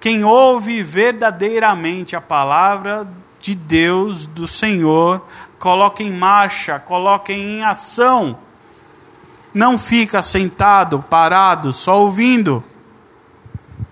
[0.00, 3.06] Quem ouve verdadeiramente a palavra
[3.40, 5.26] de Deus, do Senhor,
[5.58, 8.38] coloca em marcha, coloca em ação
[9.52, 12.62] não fica sentado, parado, só ouvindo.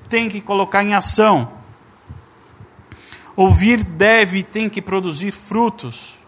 [0.08, 1.50] Tem que colocar em ação.
[3.34, 6.20] Ouvir deve e tem que produzir frutos.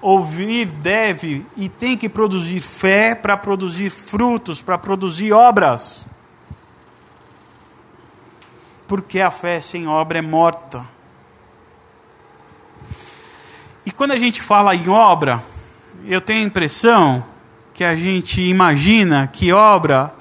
[0.00, 6.06] Ouvir deve e tem que produzir fé para produzir frutos, para produzir obras.
[8.86, 10.84] Porque a fé sem obra é morta.
[13.84, 15.42] E quando a gente fala em obra,
[16.04, 17.24] eu tenho a impressão
[17.72, 20.12] que a gente imagina que obra,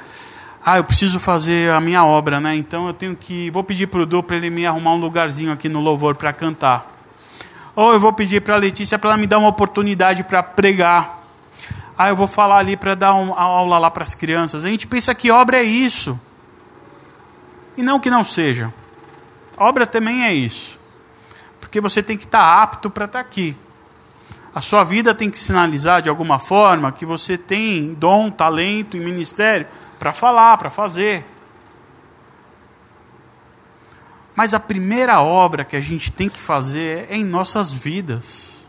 [0.64, 2.56] ah, eu preciso fazer a minha obra, né?
[2.56, 5.52] Então eu tenho que, vou pedir para o Du para ele me arrumar um lugarzinho
[5.52, 6.92] aqui no louvor para cantar.
[7.76, 11.24] Ou eu vou pedir para a Letícia para ela me dar uma oportunidade para pregar.
[11.98, 14.66] Ah, eu vou falar ali para dar uma aula lá para as crianças.
[14.66, 16.20] A gente pensa que obra é isso.
[17.78, 18.74] E não que não seja.
[19.58, 20.80] Obra também é isso.
[21.60, 23.58] Porque você tem que estar tá apto para estar tá aqui.
[24.54, 29.02] A sua vida tem que sinalizar de alguma forma que você tem dom, talento e
[29.02, 29.68] ministério
[30.00, 31.26] para falar, para fazer.
[34.36, 38.66] Mas a primeira obra que a gente tem que fazer é em nossas vidas.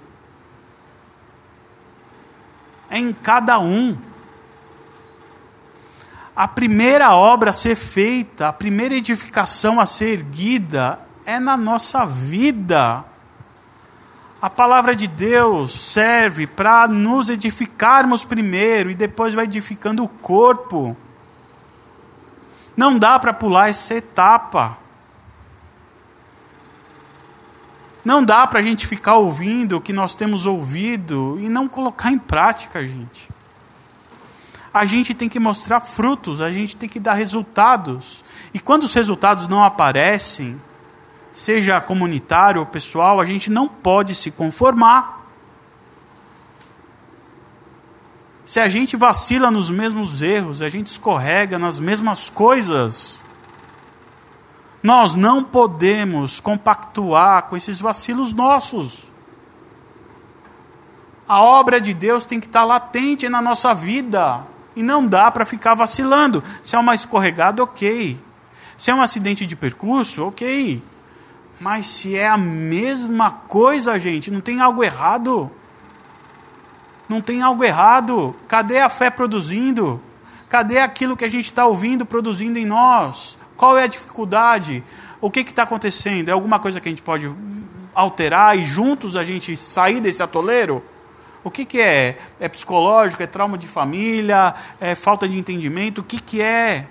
[2.88, 3.97] É em cada um.
[6.37, 12.05] A primeira obra a ser feita, a primeira edificação a ser erguida é na nossa
[12.05, 13.03] vida.
[14.40, 20.94] A palavra de Deus serve para nos edificarmos primeiro e depois vai edificando o corpo.
[22.77, 24.77] Não dá para pular essa etapa.
[28.04, 32.13] Não dá para a gente ficar ouvindo o que nós temos ouvido e não colocar
[32.13, 33.35] em prática, gente.
[34.77, 38.22] A gente tem que mostrar frutos, a gente tem que dar resultados.
[38.52, 40.60] E quando os resultados não aparecem,
[41.33, 45.24] seja comunitário ou pessoal, a gente não pode se conformar.
[48.44, 53.22] Se a gente vacila nos mesmos erros, a gente escorrega nas mesmas coisas,
[54.83, 59.04] nós não podemos compactuar com esses vacilos nossos.
[61.27, 64.54] A obra de Deus tem que estar latente na nossa vida.
[64.77, 66.44] E não dá para ficar vacilando.
[66.62, 68.16] Se é uma escorregada, ok.
[68.77, 70.83] Se é um acidente de percurso, ok.
[71.58, 75.50] Mas se é a mesma coisa, gente, não tem algo errado.
[77.08, 78.37] Não tem algo errado.
[78.46, 80.00] Cadê a fé produzindo?
[80.48, 83.38] Cadê aquilo que a gente está ouvindo produzindo em nós?
[83.56, 84.85] Qual é a dificuldade?
[85.20, 86.29] O que está acontecendo?
[86.29, 87.35] É alguma coisa que a gente pode
[87.94, 90.85] alterar e juntos a gente sair desse atoleiro?
[91.47, 92.19] O que, que é?
[92.40, 93.23] É psicológico?
[93.23, 94.53] É trauma de família?
[94.81, 96.01] É falta de entendimento?
[96.01, 96.88] O que, que é?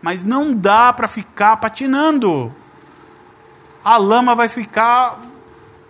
[0.00, 2.54] Mas não dá para ficar patinando.
[3.84, 5.18] A lama vai ficar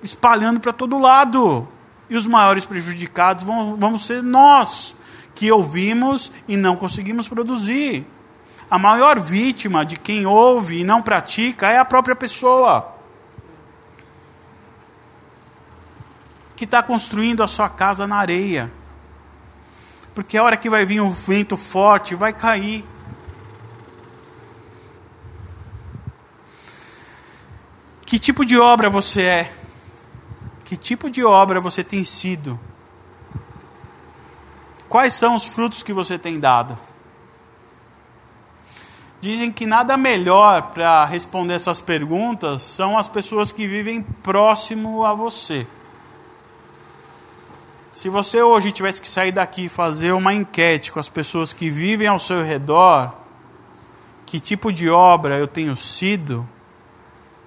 [0.02, 1.68] espalhando para todo lado.
[2.08, 4.96] E os maiores prejudicados vão, vão ser nós,
[5.34, 8.06] que ouvimos e não conseguimos produzir.
[8.70, 12.94] A maior vítima de quem ouve e não pratica é a própria pessoa.
[16.60, 18.70] Que está construindo a sua casa na areia.
[20.14, 22.84] Porque a hora que vai vir um vento forte, vai cair.
[28.04, 29.54] Que tipo de obra você é?
[30.62, 32.60] Que tipo de obra você tem sido?
[34.86, 36.78] Quais são os frutos que você tem dado?
[39.18, 45.14] Dizem que nada melhor para responder essas perguntas são as pessoas que vivem próximo a
[45.14, 45.66] você.
[48.00, 51.68] Se você hoje tivesse que sair daqui e fazer uma enquete com as pessoas que
[51.68, 53.12] vivem ao seu redor,
[54.24, 56.48] que tipo de obra eu tenho sido,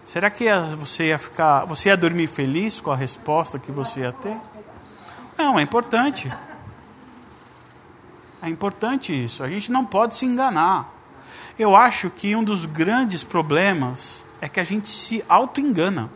[0.06, 0.46] Será que
[0.78, 4.38] você ia ficar, você ia dormir feliz com a resposta que você ia ter?
[5.36, 6.32] Não, é importante.
[8.40, 9.42] É importante isso.
[9.42, 10.88] A gente não pode se enganar.
[11.58, 16.12] Eu acho que um dos grandes problemas é que a gente se auto-engana.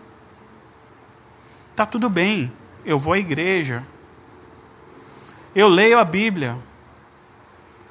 [1.76, 2.54] Tá tudo bem,
[2.86, 3.84] eu vou à igreja.
[5.58, 6.56] Eu leio a Bíblia.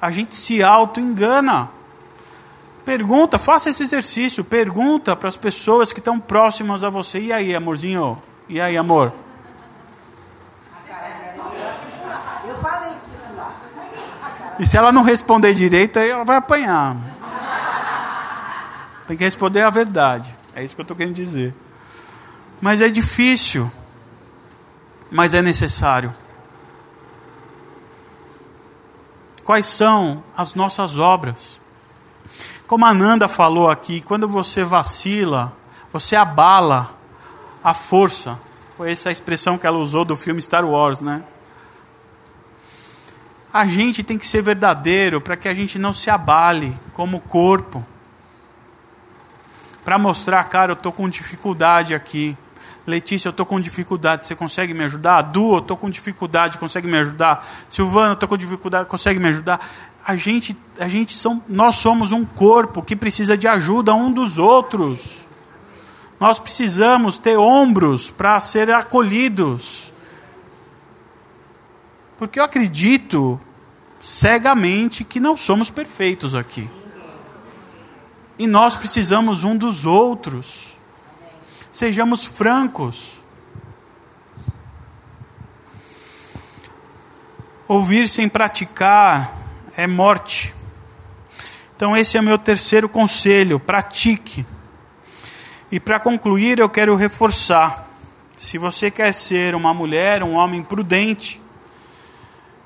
[0.01, 1.69] A gente se auto-engana.
[2.85, 4.41] Pergunta, faça esse exercício.
[4.41, 7.19] Pergunta para as pessoas que estão próximas a você.
[7.19, 8.23] E aí, amorzinho?
[8.47, 9.11] E aí, amor?
[14.57, 16.95] E se ela não responder direito, aí ela vai apanhar.
[19.05, 20.33] Tem que responder a verdade.
[20.55, 21.53] É isso que eu estou querendo dizer.
[22.61, 23.69] Mas é difícil.
[25.11, 26.15] Mas é necessário.
[29.47, 31.57] Quais são as nossas obras?
[32.67, 35.53] Como a Nanda falou aqui, quando você vacila,
[35.89, 36.93] você abala
[37.63, 38.37] a força.
[38.75, 41.23] Foi essa a expressão que ela usou do filme Star Wars, né?
[43.53, 47.85] A gente tem que ser verdadeiro para que a gente não se abale como corpo.
[49.85, 52.37] Para mostrar, cara, eu estou com dificuldade aqui.
[52.87, 55.21] Letícia, eu estou com dificuldade, você consegue me ajudar?
[55.21, 57.45] Du, eu estou com dificuldade, consegue me ajudar?
[57.69, 59.59] Silvana, eu estou com dificuldade, consegue me ajudar?
[60.07, 64.37] a gente, a gente são, nós somos um corpo que precisa de ajuda um dos
[64.37, 65.25] outros.
[66.17, 69.91] Nós precisamos ter ombros para ser acolhidos.
[72.17, 73.37] Porque eu acredito
[74.01, 76.69] cegamente que não somos perfeitos aqui.
[78.39, 80.76] E nós precisamos um dos outros.
[81.77, 83.21] Sejamos francos.
[87.67, 89.31] Ouvir sem praticar
[89.75, 90.55] é morte.
[91.75, 94.43] Então, esse é o meu terceiro conselho: pratique.
[95.71, 97.87] E para concluir, eu quero reforçar:
[98.35, 101.39] se você quer ser uma mulher, um homem prudente,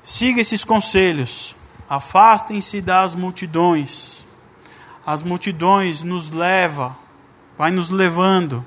[0.02, 1.54] siga esses conselhos.
[1.86, 4.24] Afastem-se das multidões.
[5.04, 6.96] As multidões nos leva,
[7.58, 8.64] vai nos levando,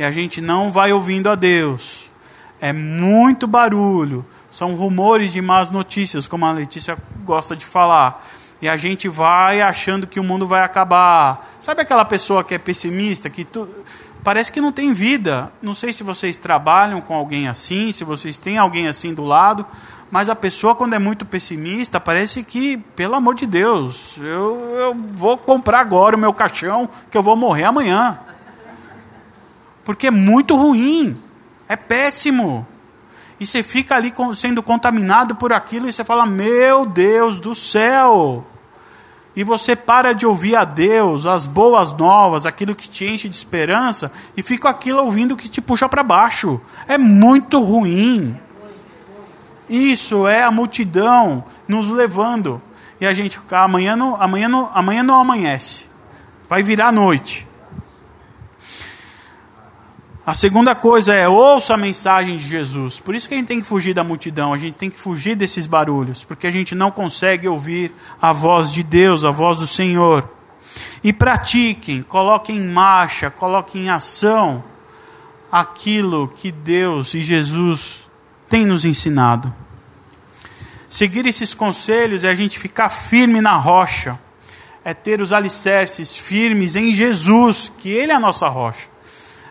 [0.00, 2.10] e a gente não vai ouvindo a Deus.
[2.58, 8.26] É muito barulho, são rumores de más notícias, como a Letícia gosta de falar.
[8.62, 11.46] E a gente vai achando que o mundo vai acabar.
[11.60, 13.68] Sabe aquela pessoa que é pessimista, que tu...
[14.24, 15.52] parece que não tem vida?
[15.60, 19.66] Não sei se vocês trabalham com alguém assim, se vocês têm alguém assim do lado,
[20.10, 24.94] mas a pessoa, quando é muito pessimista, parece que, pelo amor de Deus, eu, eu
[24.94, 28.18] vou comprar agora o meu caixão, que eu vou morrer amanhã.
[29.90, 31.16] Porque é muito ruim,
[31.68, 32.64] é péssimo
[33.40, 38.46] e você fica ali sendo contaminado por aquilo e você fala: Meu Deus do céu!
[39.34, 43.34] E você para de ouvir a Deus, as boas novas, aquilo que te enche de
[43.34, 46.60] esperança, e fica aquilo ouvindo que te puxa para baixo.
[46.86, 48.36] É muito ruim.
[49.68, 52.62] Isso é a multidão nos levando.
[53.00, 55.88] E a gente, amanhã não, amanhã não, amanhã não amanhece.
[56.48, 57.49] Vai virar noite.
[60.30, 63.00] A segunda coisa é ouça a mensagem de Jesus.
[63.00, 65.34] Por isso que a gente tem que fugir da multidão, a gente tem que fugir
[65.34, 69.66] desses barulhos, porque a gente não consegue ouvir a voz de Deus, a voz do
[69.66, 70.30] Senhor.
[71.02, 74.62] E pratiquem, coloquem em marcha, coloquem em ação
[75.50, 78.02] aquilo que Deus e Jesus
[78.48, 79.52] têm nos ensinado.
[80.88, 84.16] Seguir esses conselhos é a gente ficar firme na rocha,
[84.84, 88.99] é ter os alicerces firmes em Jesus, que Ele é a nossa rocha.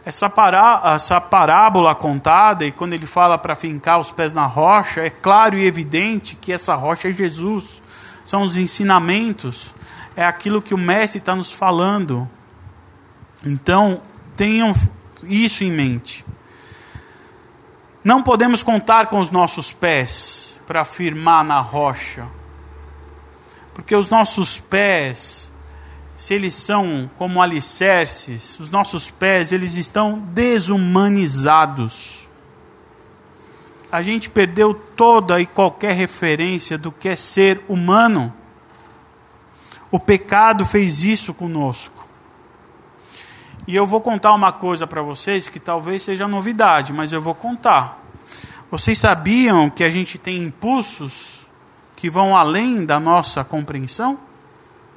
[0.09, 5.01] Essa, pará, essa parábola contada, e quando ele fala para fincar os pés na rocha,
[5.01, 7.79] é claro e evidente que essa rocha é Jesus.
[8.25, 9.71] São os ensinamentos,
[10.15, 12.27] é aquilo que o Mestre está nos falando.
[13.45, 14.01] Então,
[14.35, 14.73] tenham
[15.25, 16.25] isso em mente.
[18.03, 22.25] Não podemos contar com os nossos pés para firmar na rocha,
[23.75, 25.48] porque os nossos pés,
[26.19, 32.27] se eles são como alicerces, os nossos pés, eles estão desumanizados.
[33.89, 38.33] A gente perdeu toda e qualquer referência do que é ser humano.
[39.89, 42.05] O pecado fez isso conosco.
[43.65, 47.33] E eu vou contar uma coisa para vocês que talvez seja novidade, mas eu vou
[47.33, 47.97] contar.
[48.69, 51.47] Vocês sabiam que a gente tem impulsos
[51.95, 54.27] que vão além da nossa compreensão?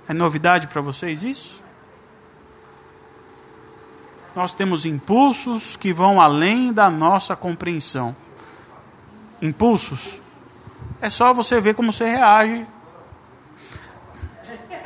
[0.09, 1.61] É novidade para vocês isso?
[4.35, 8.17] Nós temos impulsos que vão além da nossa compreensão.
[9.41, 10.21] Impulsos?
[11.01, 12.67] É só você ver como você reage.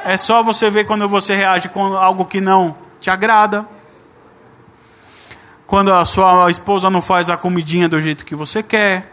[0.05, 3.67] É só você ver quando você reage com algo que não te agrada
[5.67, 9.11] quando a sua esposa não faz a comidinha do jeito que você quer,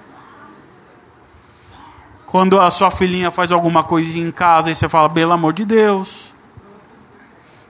[2.34, 5.64] quando a sua filhinha faz alguma coisinha em casa e você fala, pelo amor de
[5.66, 6.34] Deus.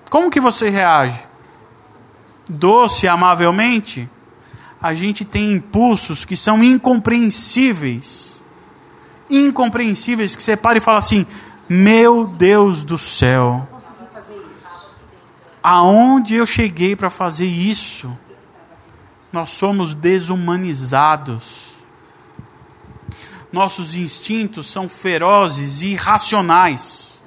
[0.09, 1.19] Como que você reage?
[2.47, 4.09] Doce, amavelmente?
[4.81, 8.41] A gente tem impulsos que são incompreensíveis.
[9.29, 11.27] Incompreensíveis, que você para e fala assim:
[11.67, 13.67] Meu Deus do céu,
[15.61, 18.17] aonde eu cheguei para fazer isso?
[19.33, 21.72] nós somos desumanizados.
[23.53, 27.19] Nossos instintos são ferozes e irracionais.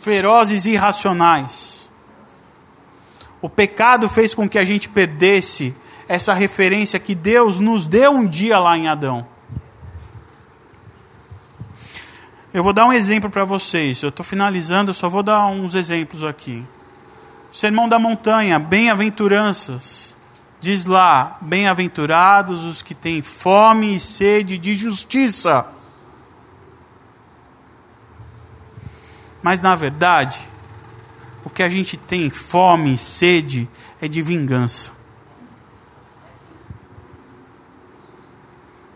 [0.00, 1.88] Ferozes e irracionais.
[3.40, 5.72] O pecado fez com que a gente perdesse
[6.08, 9.24] essa referência que Deus nos deu um dia lá em Adão.
[12.52, 14.02] Eu vou dar um exemplo para vocês.
[14.02, 16.66] Eu estou finalizando, só vou dar uns exemplos aqui.
[17.52, 20.11] Sermão da montanha, bem-aventuranças.
[20.62, 25.66] Diz lá: Bem-aventurados os que têm fome e sede de justiça.
[29.42, 30.40] Mas na verdade,
[31.44, 33.68] o que a gente tem fome e sede
[34.00, 34.92] é de vingança.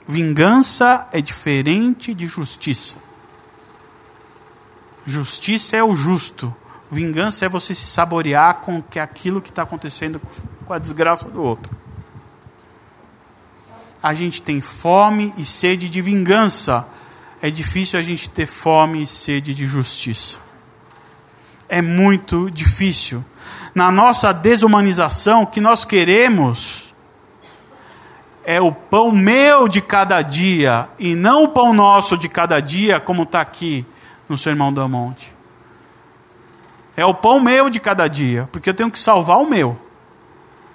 [0.06, 2.96] Vingança é diferente de justiça.
[5.04, 6.54] Justiça é o justo.
[6.90, 10.20] Vingança é você se saborear com que aquilo que está acontecendo
[10.64, 11.76] com a desgraça do outro.
[14.02, 16.86] A gente tem fome e sede de vingança.
[17.42, 20.38] É difícil a gente ter fome e sede de justiça.
[21.68, 23.24] É muito difícil.
[23.74, 26.94] Na nossa desumanização, o que nós queremos
[28.44, 33.00] é o pão meu de cada dia e não o pão nosso de cada dia,
[33.00, 33.84] como está aqui
[34.28, 35.35] no Sermão do Monte.
[36.96, 39.78] É o pão meu de cada dia, porque eu tenho que salvar o meu.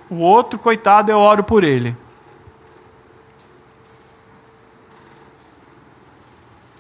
[0.09, 1.95] O outro, coitado, eu oro por ele.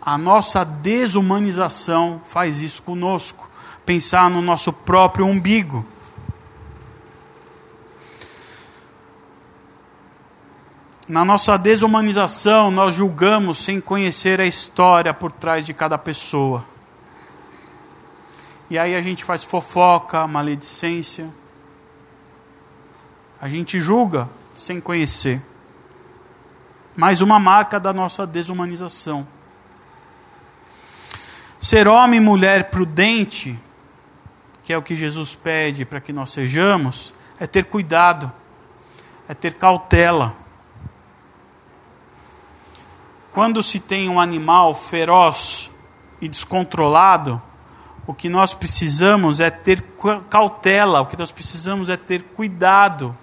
[0.01, 3.49] A nossa desumanização faz isso conosco.
[3.85, 5.85] Pensar no nosso próprio umbigo.
[11.07, 16.63] Na nossa desumanização, nós julgamos sem conhecer a história por trás de cada pessoa.
[18.71, 21.29] E aí a gente faz fofoca, maledicência.
[23.41, 25.41] A gente julga sem conhecer.
[26.95, 29.27] Mais uma marca da nossa desumanização.
[31.59, 33.59] Ser homem e mulher prudente,
[34.63, 38.31] que é o que Jesus pede para que nós sejamos, é ter cuidado,
[39.27, 40.33] é ter cautela.
[43.33, 45.69] Quando se tem um animal feroz
[46.21, 47.50] e descontrolado,
[48.11, 49.83] o que nós precisamos é ter
[50.29, 53.17] cautela, o que nós precisamos é ter cuidado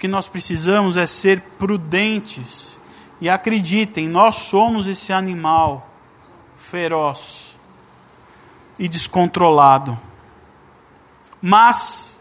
[0.00, 2.78] que nós precisamos é ser prudentes.
[3.20, 5.86] E acreditem, nós somos esse animal
[6.56, 7.54] feroz
[8.78, 9.96] e descontrolado.
[11.42, 12.18] Mas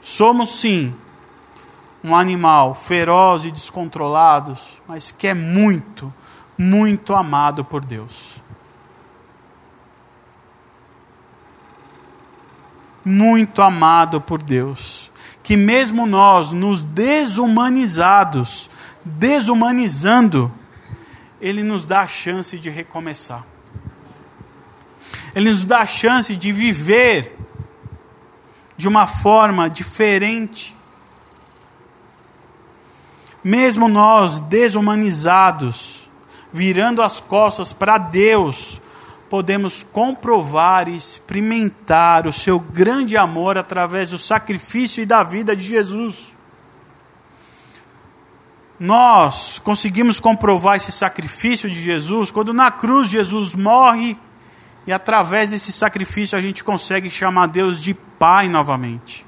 [0.00, 0.94] somos sim
[2.02, 4.56] um animal feroz e descontrolado,
[4.88, 6.10] mas que é muito,
[6.56, 8.31] muito amado por Deus.
[13.04, 15.10] Muito amado por Deus,
[15.42, 18.70] que mesmo nós, nos desumanizados,
[19.04, 20.52] desumanizando,
[21.40, 23.44] Ele nos dá a chance de recomeçar.
[25.34, 27.38] Ele nos dá a chance de viver
[28.76, 30.76] de uma forma diferente.
[33.42, 36.08] Mesmo nós desumanizados,
[36.52, 38.80] virando as costas para Deus,
[39.32, 45.64] podemos comprovar e experimentar o seu grande amor através do sacrifício e da vida de
[45.64, 46.36] Jesus.
[48.78, 54.18] Nós conseguimos comprovar esse sacrifício de Jesus quando na cruz Jesus morre
[54.86, 59.24] e através desse sacrifício a gente consegue chamar Deus de Pai novamente.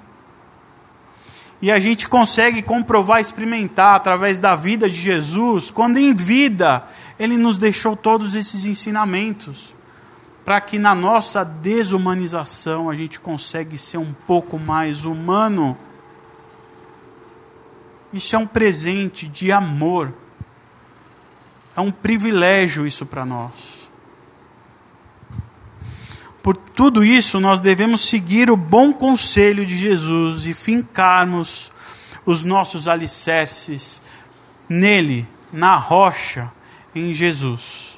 [1.62, 6.84] E a gente consegue comprovar, experimentar através da vida de Jesus, quando em vida
[7.18, 9.74] ele nos deixou todos esses ensinamentos,
[10.45, 15.76] para que na nossa desumanização a gente consegue ser um pouco mais humano.
[18.12, 20.12] Isso é um presente de amor.
[21.76, 23.90] É um privilégio isso para nós.
[26.42, 31.72] Por tudo isso, nós devemos seguir o bom conselho de Jesus e fincarmos
[32.26, 34.03] os nossos alicerces
[34.68, 36.53] nele, na rocha,
[36.95, 37.93] em Jesus.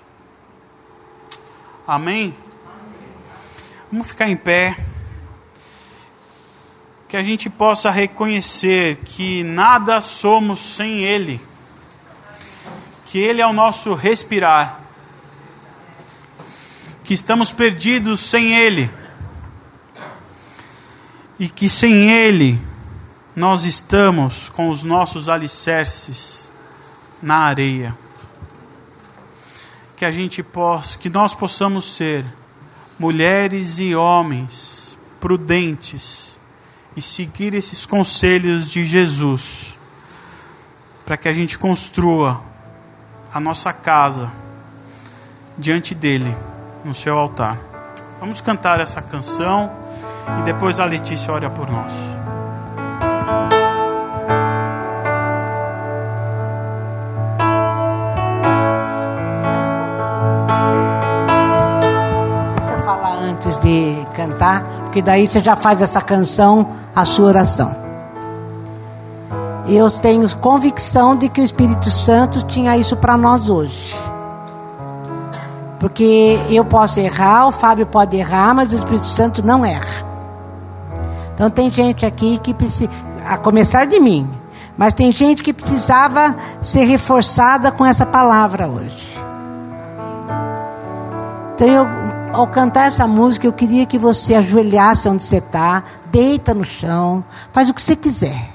[1.87, 2.34] Amém?
[3.91, 4.76] Vamos ficar em pé.
[7.09, 11.41] Que a gente possa reconhecer que nada somos sem Ele,
[13.07, 14.87] que Ele é o nosso respirar
[17.07, 18.91] que estamos perdidos sem Ele
[21.39, 22.61] e que sem Ele
[23.34, 26.51] nós estamos com os nossos alicerces
[27.22, 27.97] na areia.
[29.97, 32.24] Que a gente possa, que nós possamos ser
[32.99, 36.36] mulheres e homens prudentes
[36.97, 39.76] e seguir esses conselhos de Jesus,
[41.05, 42.40] para que a gente construa
[43.32, 44.32] a nossa casa
[45.59, 46.34] diante dele
[46.84, 47.59] no seu altar.
[48.18, 49.70] Vamos cantar essa canção
[50.40, 52.15] e depois a Letícia ora por nós.
[64.37, 67.74] Cantar, porque daí você já faz essa canção a sua oração.
[69.66, 73.97] Eu tenho convicção de que o Espírito Santo tinha isso para nós hoje.
[75.80, 80.07] Porque eu posso errar, o Fábio pode errar, mas o Espírito Santo não erra.
[81.34, 82.91] Então tem gente aqui que precisa,
[83.26, 84.30] a começar de mim,
[84.76, 89.16] mas tem gente que precisava ser reforçada com essa palavra hoje.
[91.55, 96.52] Então eu, ao cantar essa música, eu queria que você ajoelhasse onde você está, deita
[96.52, 98.50] no chão, faz o que você quiser,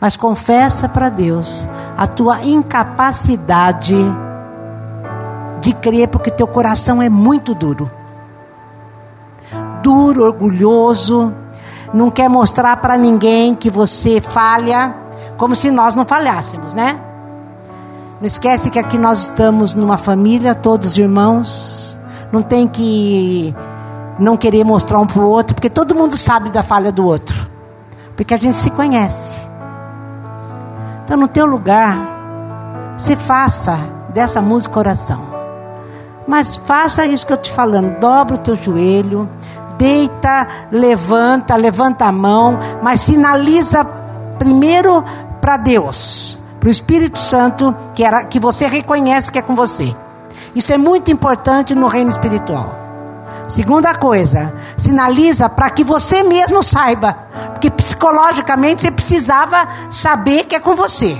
[0.00, 3.96] mas confessa para Deus a tua incapacidade
[5.60, 7.90] de crer, porque teu coração é muito duro.
[9.82, 11.32] Duro, orgulhoso,
[11.92, 14.94] não quer mostrar para ninguém que você falha,
[15.36, 16.98] como se nós não falhássemos, né?
[18.20, 21.87] Não esquece que aqui nós estamos numa família, todos irmãos.
[22.32, 23.54] Não tem que
[24.18, 27.48] não querer mostrar um para o outro, porque todo mundo sabe da falha do outro.
[28.16, 29.46] Porque a gente se conhece.
[31.04, 31.96] Então, no teu lugar,
[32.96, 33.78] você faça
[34.12, 35.20] dessa música oração.
[36.26, 39.28] Mas faça isso que eu te falando, dobra o teu joelho,
[39.78, 43.84] deita, levanta, levanta a mão, mas sinaliza
[44.38, 45.02] primeiro
[45.40, 49.94] para Deus, para o Espírito Santo, que, era, que você reconhece que é com você.
[50.58, 52.74] Isso é muito importante no reino espiritual.
[53.48, 57.16] Segunda coisa, sinaliza para que você mesmo saiba,
[57.50, 61.16] porque psicologicamente você precisava saber que é com você.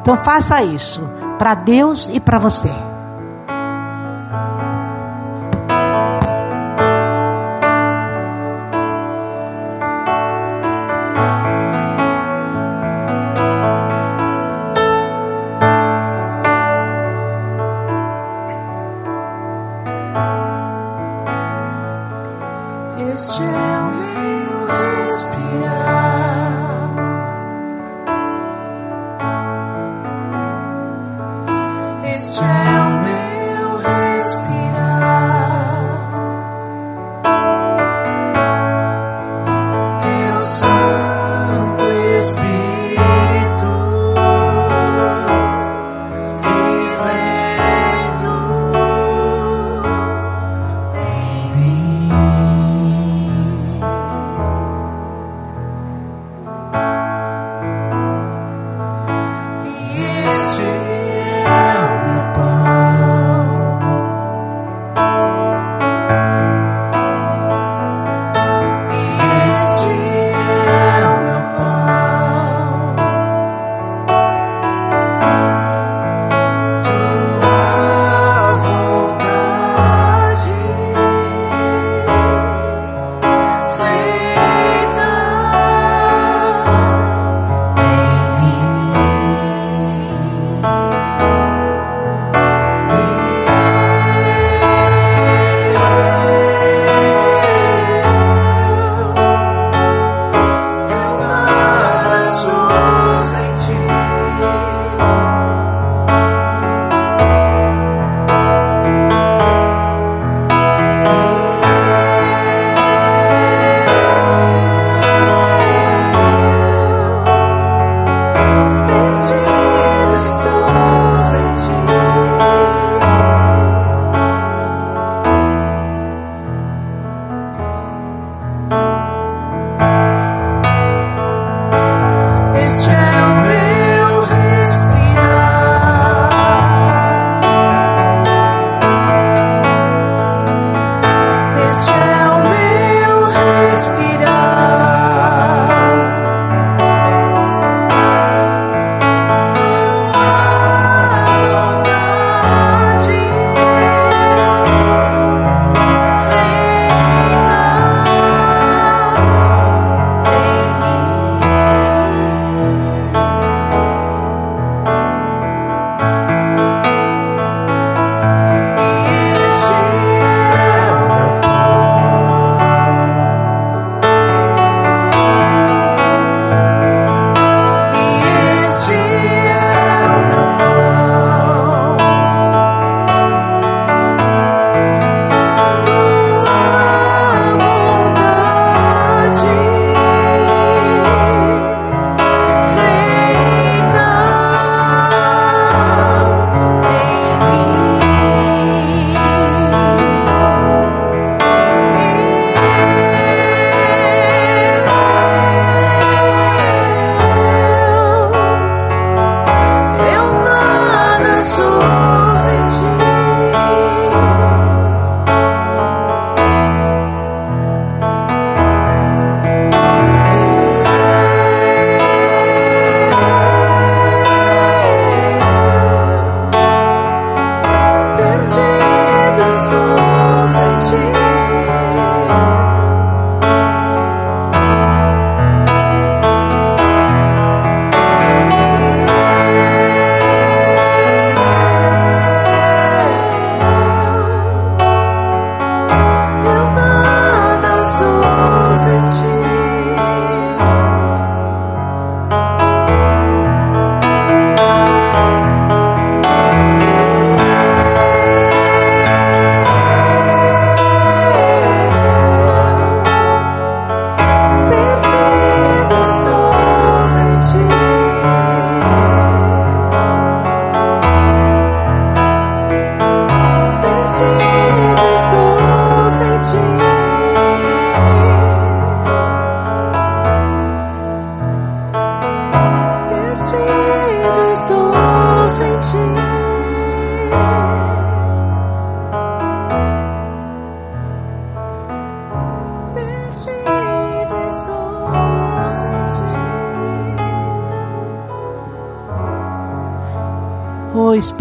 [0.00, 1.00] Então faça isso
[1.38, 2.72] para Deus e para você.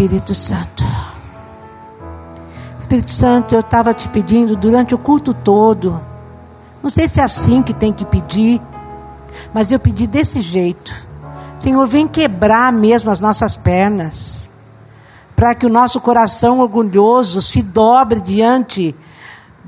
[0.02, 0.84] Espírito Santo.
[2.80, 6.02] Espírito Santo, eu estava te pedindo durante o culto todo.
[6.82, 8.60] Não sei se é assim que tem que pedir,
[9.54, 10.91] mas eu pedi desse jeito.
[11.60, 14.49] Senhor, vem quebrar mesmo as nossas pernas,
[15.36, 18.95] para que o nosso coração orgulhoso se dobre diante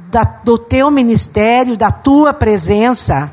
[0.10, 3.32] da, do teu ministério, da tua presença.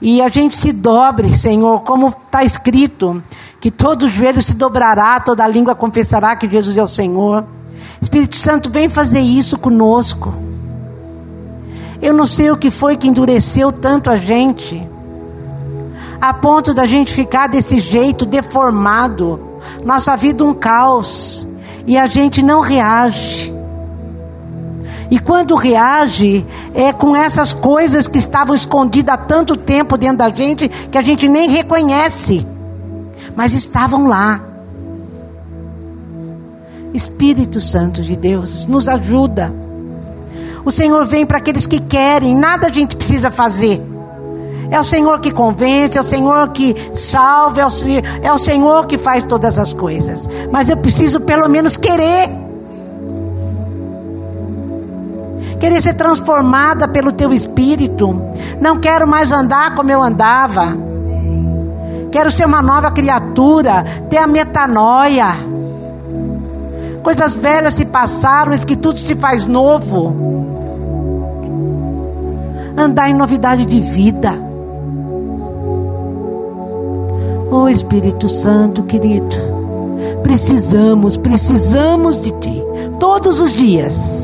[0.00, 3.20] E a gente se dobre, Senhor, como está escrito,
[3.60, 7.44] que todo joelho se dobrará, toda língua confessará que Jesus é o Senhor.
[8.00, 10.34] Espírito Santo, vem fazer isso conosco.
[12.00, 14.88] Eu não sei o que foi que endureceu tanto a gente,
[16.18, 19.38] a ponto da gente ficar desse jeito deformado,
[19.84, 21.46] nossa vida um caos,
[21.86, 23.52] e a gente não reage.
[25.10, 30.30] E quando reage, é com essas coisas que estavam escondidas há tanto tempo dentro da
[30.30, 32.46] gente que a gente nem reconhece,
[33.40, 34.38] mas estavam lá.
[36.92, 39.50] Espírito Santo de Deus, nos ajuda.
[40.62, 43.80] O Senhor vem para aqueles que querem, nada a gente precisa fazer.
[44.70, 47.70] É o Senhor que convence, é o Senhor que salva, é o,
[48.24, 50.28] é o Senhor que faz todas as coisas.
[50.52, 52.28] Mas eu preciso pelo menos querer.
[55.58, 58.20] querer ser transformada pelo teu espírito.
[58.60, 60.89] Não quero mais andar como eu andava.
[62.10, 65.28] Quero ser uma nova criatura, ter a metanoia.
[67.02, 70.14] Coisas velhas se passaram, que tudo se faz novo.
[72.76, 74.32] Andar em novidade de vida.
[77.52, 79.36] Oh Espírito Santo querido,
[80.22, 82.62] precisamos, precisamos de Ti,
[83.00, 84.20] todos os dias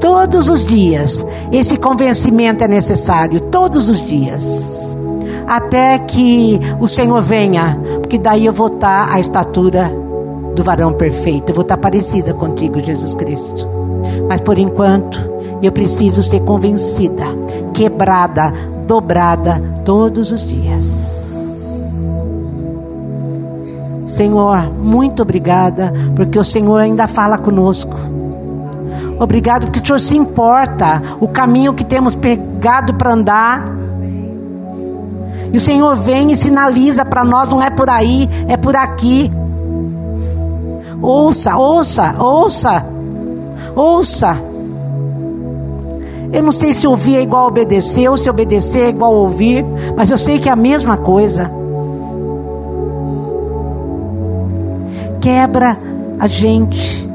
[0.00, 1.24] Todos os dias.
[1.52, 4.77] Esse convencimento é necessário, todos os dias.
[5.48, 9.90] Até que o Senhor venha, porque daí eu vou estar à estatura
[10.54, 11.50] do varão perfeito.
[11.50, 13.66] Eu vou estar parecida contigo, Jesus Cristo.
[14.28, 15.18] Mas por enquanto,
[15.62, 17.24] eu preciso ser convencida,
[17.72, 18.52] quebrada,
[18.86, 21.08] dobrada todos os dias.
[24.06, 27.94] Senhor, muito obrigada, porque o Senhor ainda fala conosco.
[29.18, 33.77] Obrigado porque o Senhor se importa o caminho que temos pegado para andar.
[35.52, 39.30] E o Senhor vem e sinaliza para nós: não é por aí, é por aqui.
[41.00, 42.84] Ouça, ouça, ouça,
[43.74, 44.38] ouça.
[46.32, 49.64] Eu não sei se ouvir é igual obedecer, ou se obedecer é igual ouvir,
[49.96, 51.50] mas eu sei que é a mesma coisa.
[55.20, 55.76] Quebra
[56.18, 57.08] a gente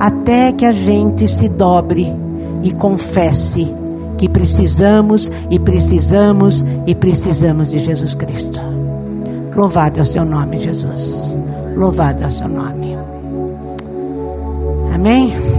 [0.00, 2.14] até que a gente se dobre
[2.62, 3.74] e confesse
[4.18, 8.60] que precisamos e precisamos e precisamos de Jesus Cristo.
[9.54, 11.36] Louvado é o seu nome, Jesus.
[11.76, 12.96] Louvado é o seu nome.
[14.94, 15.55] Amém?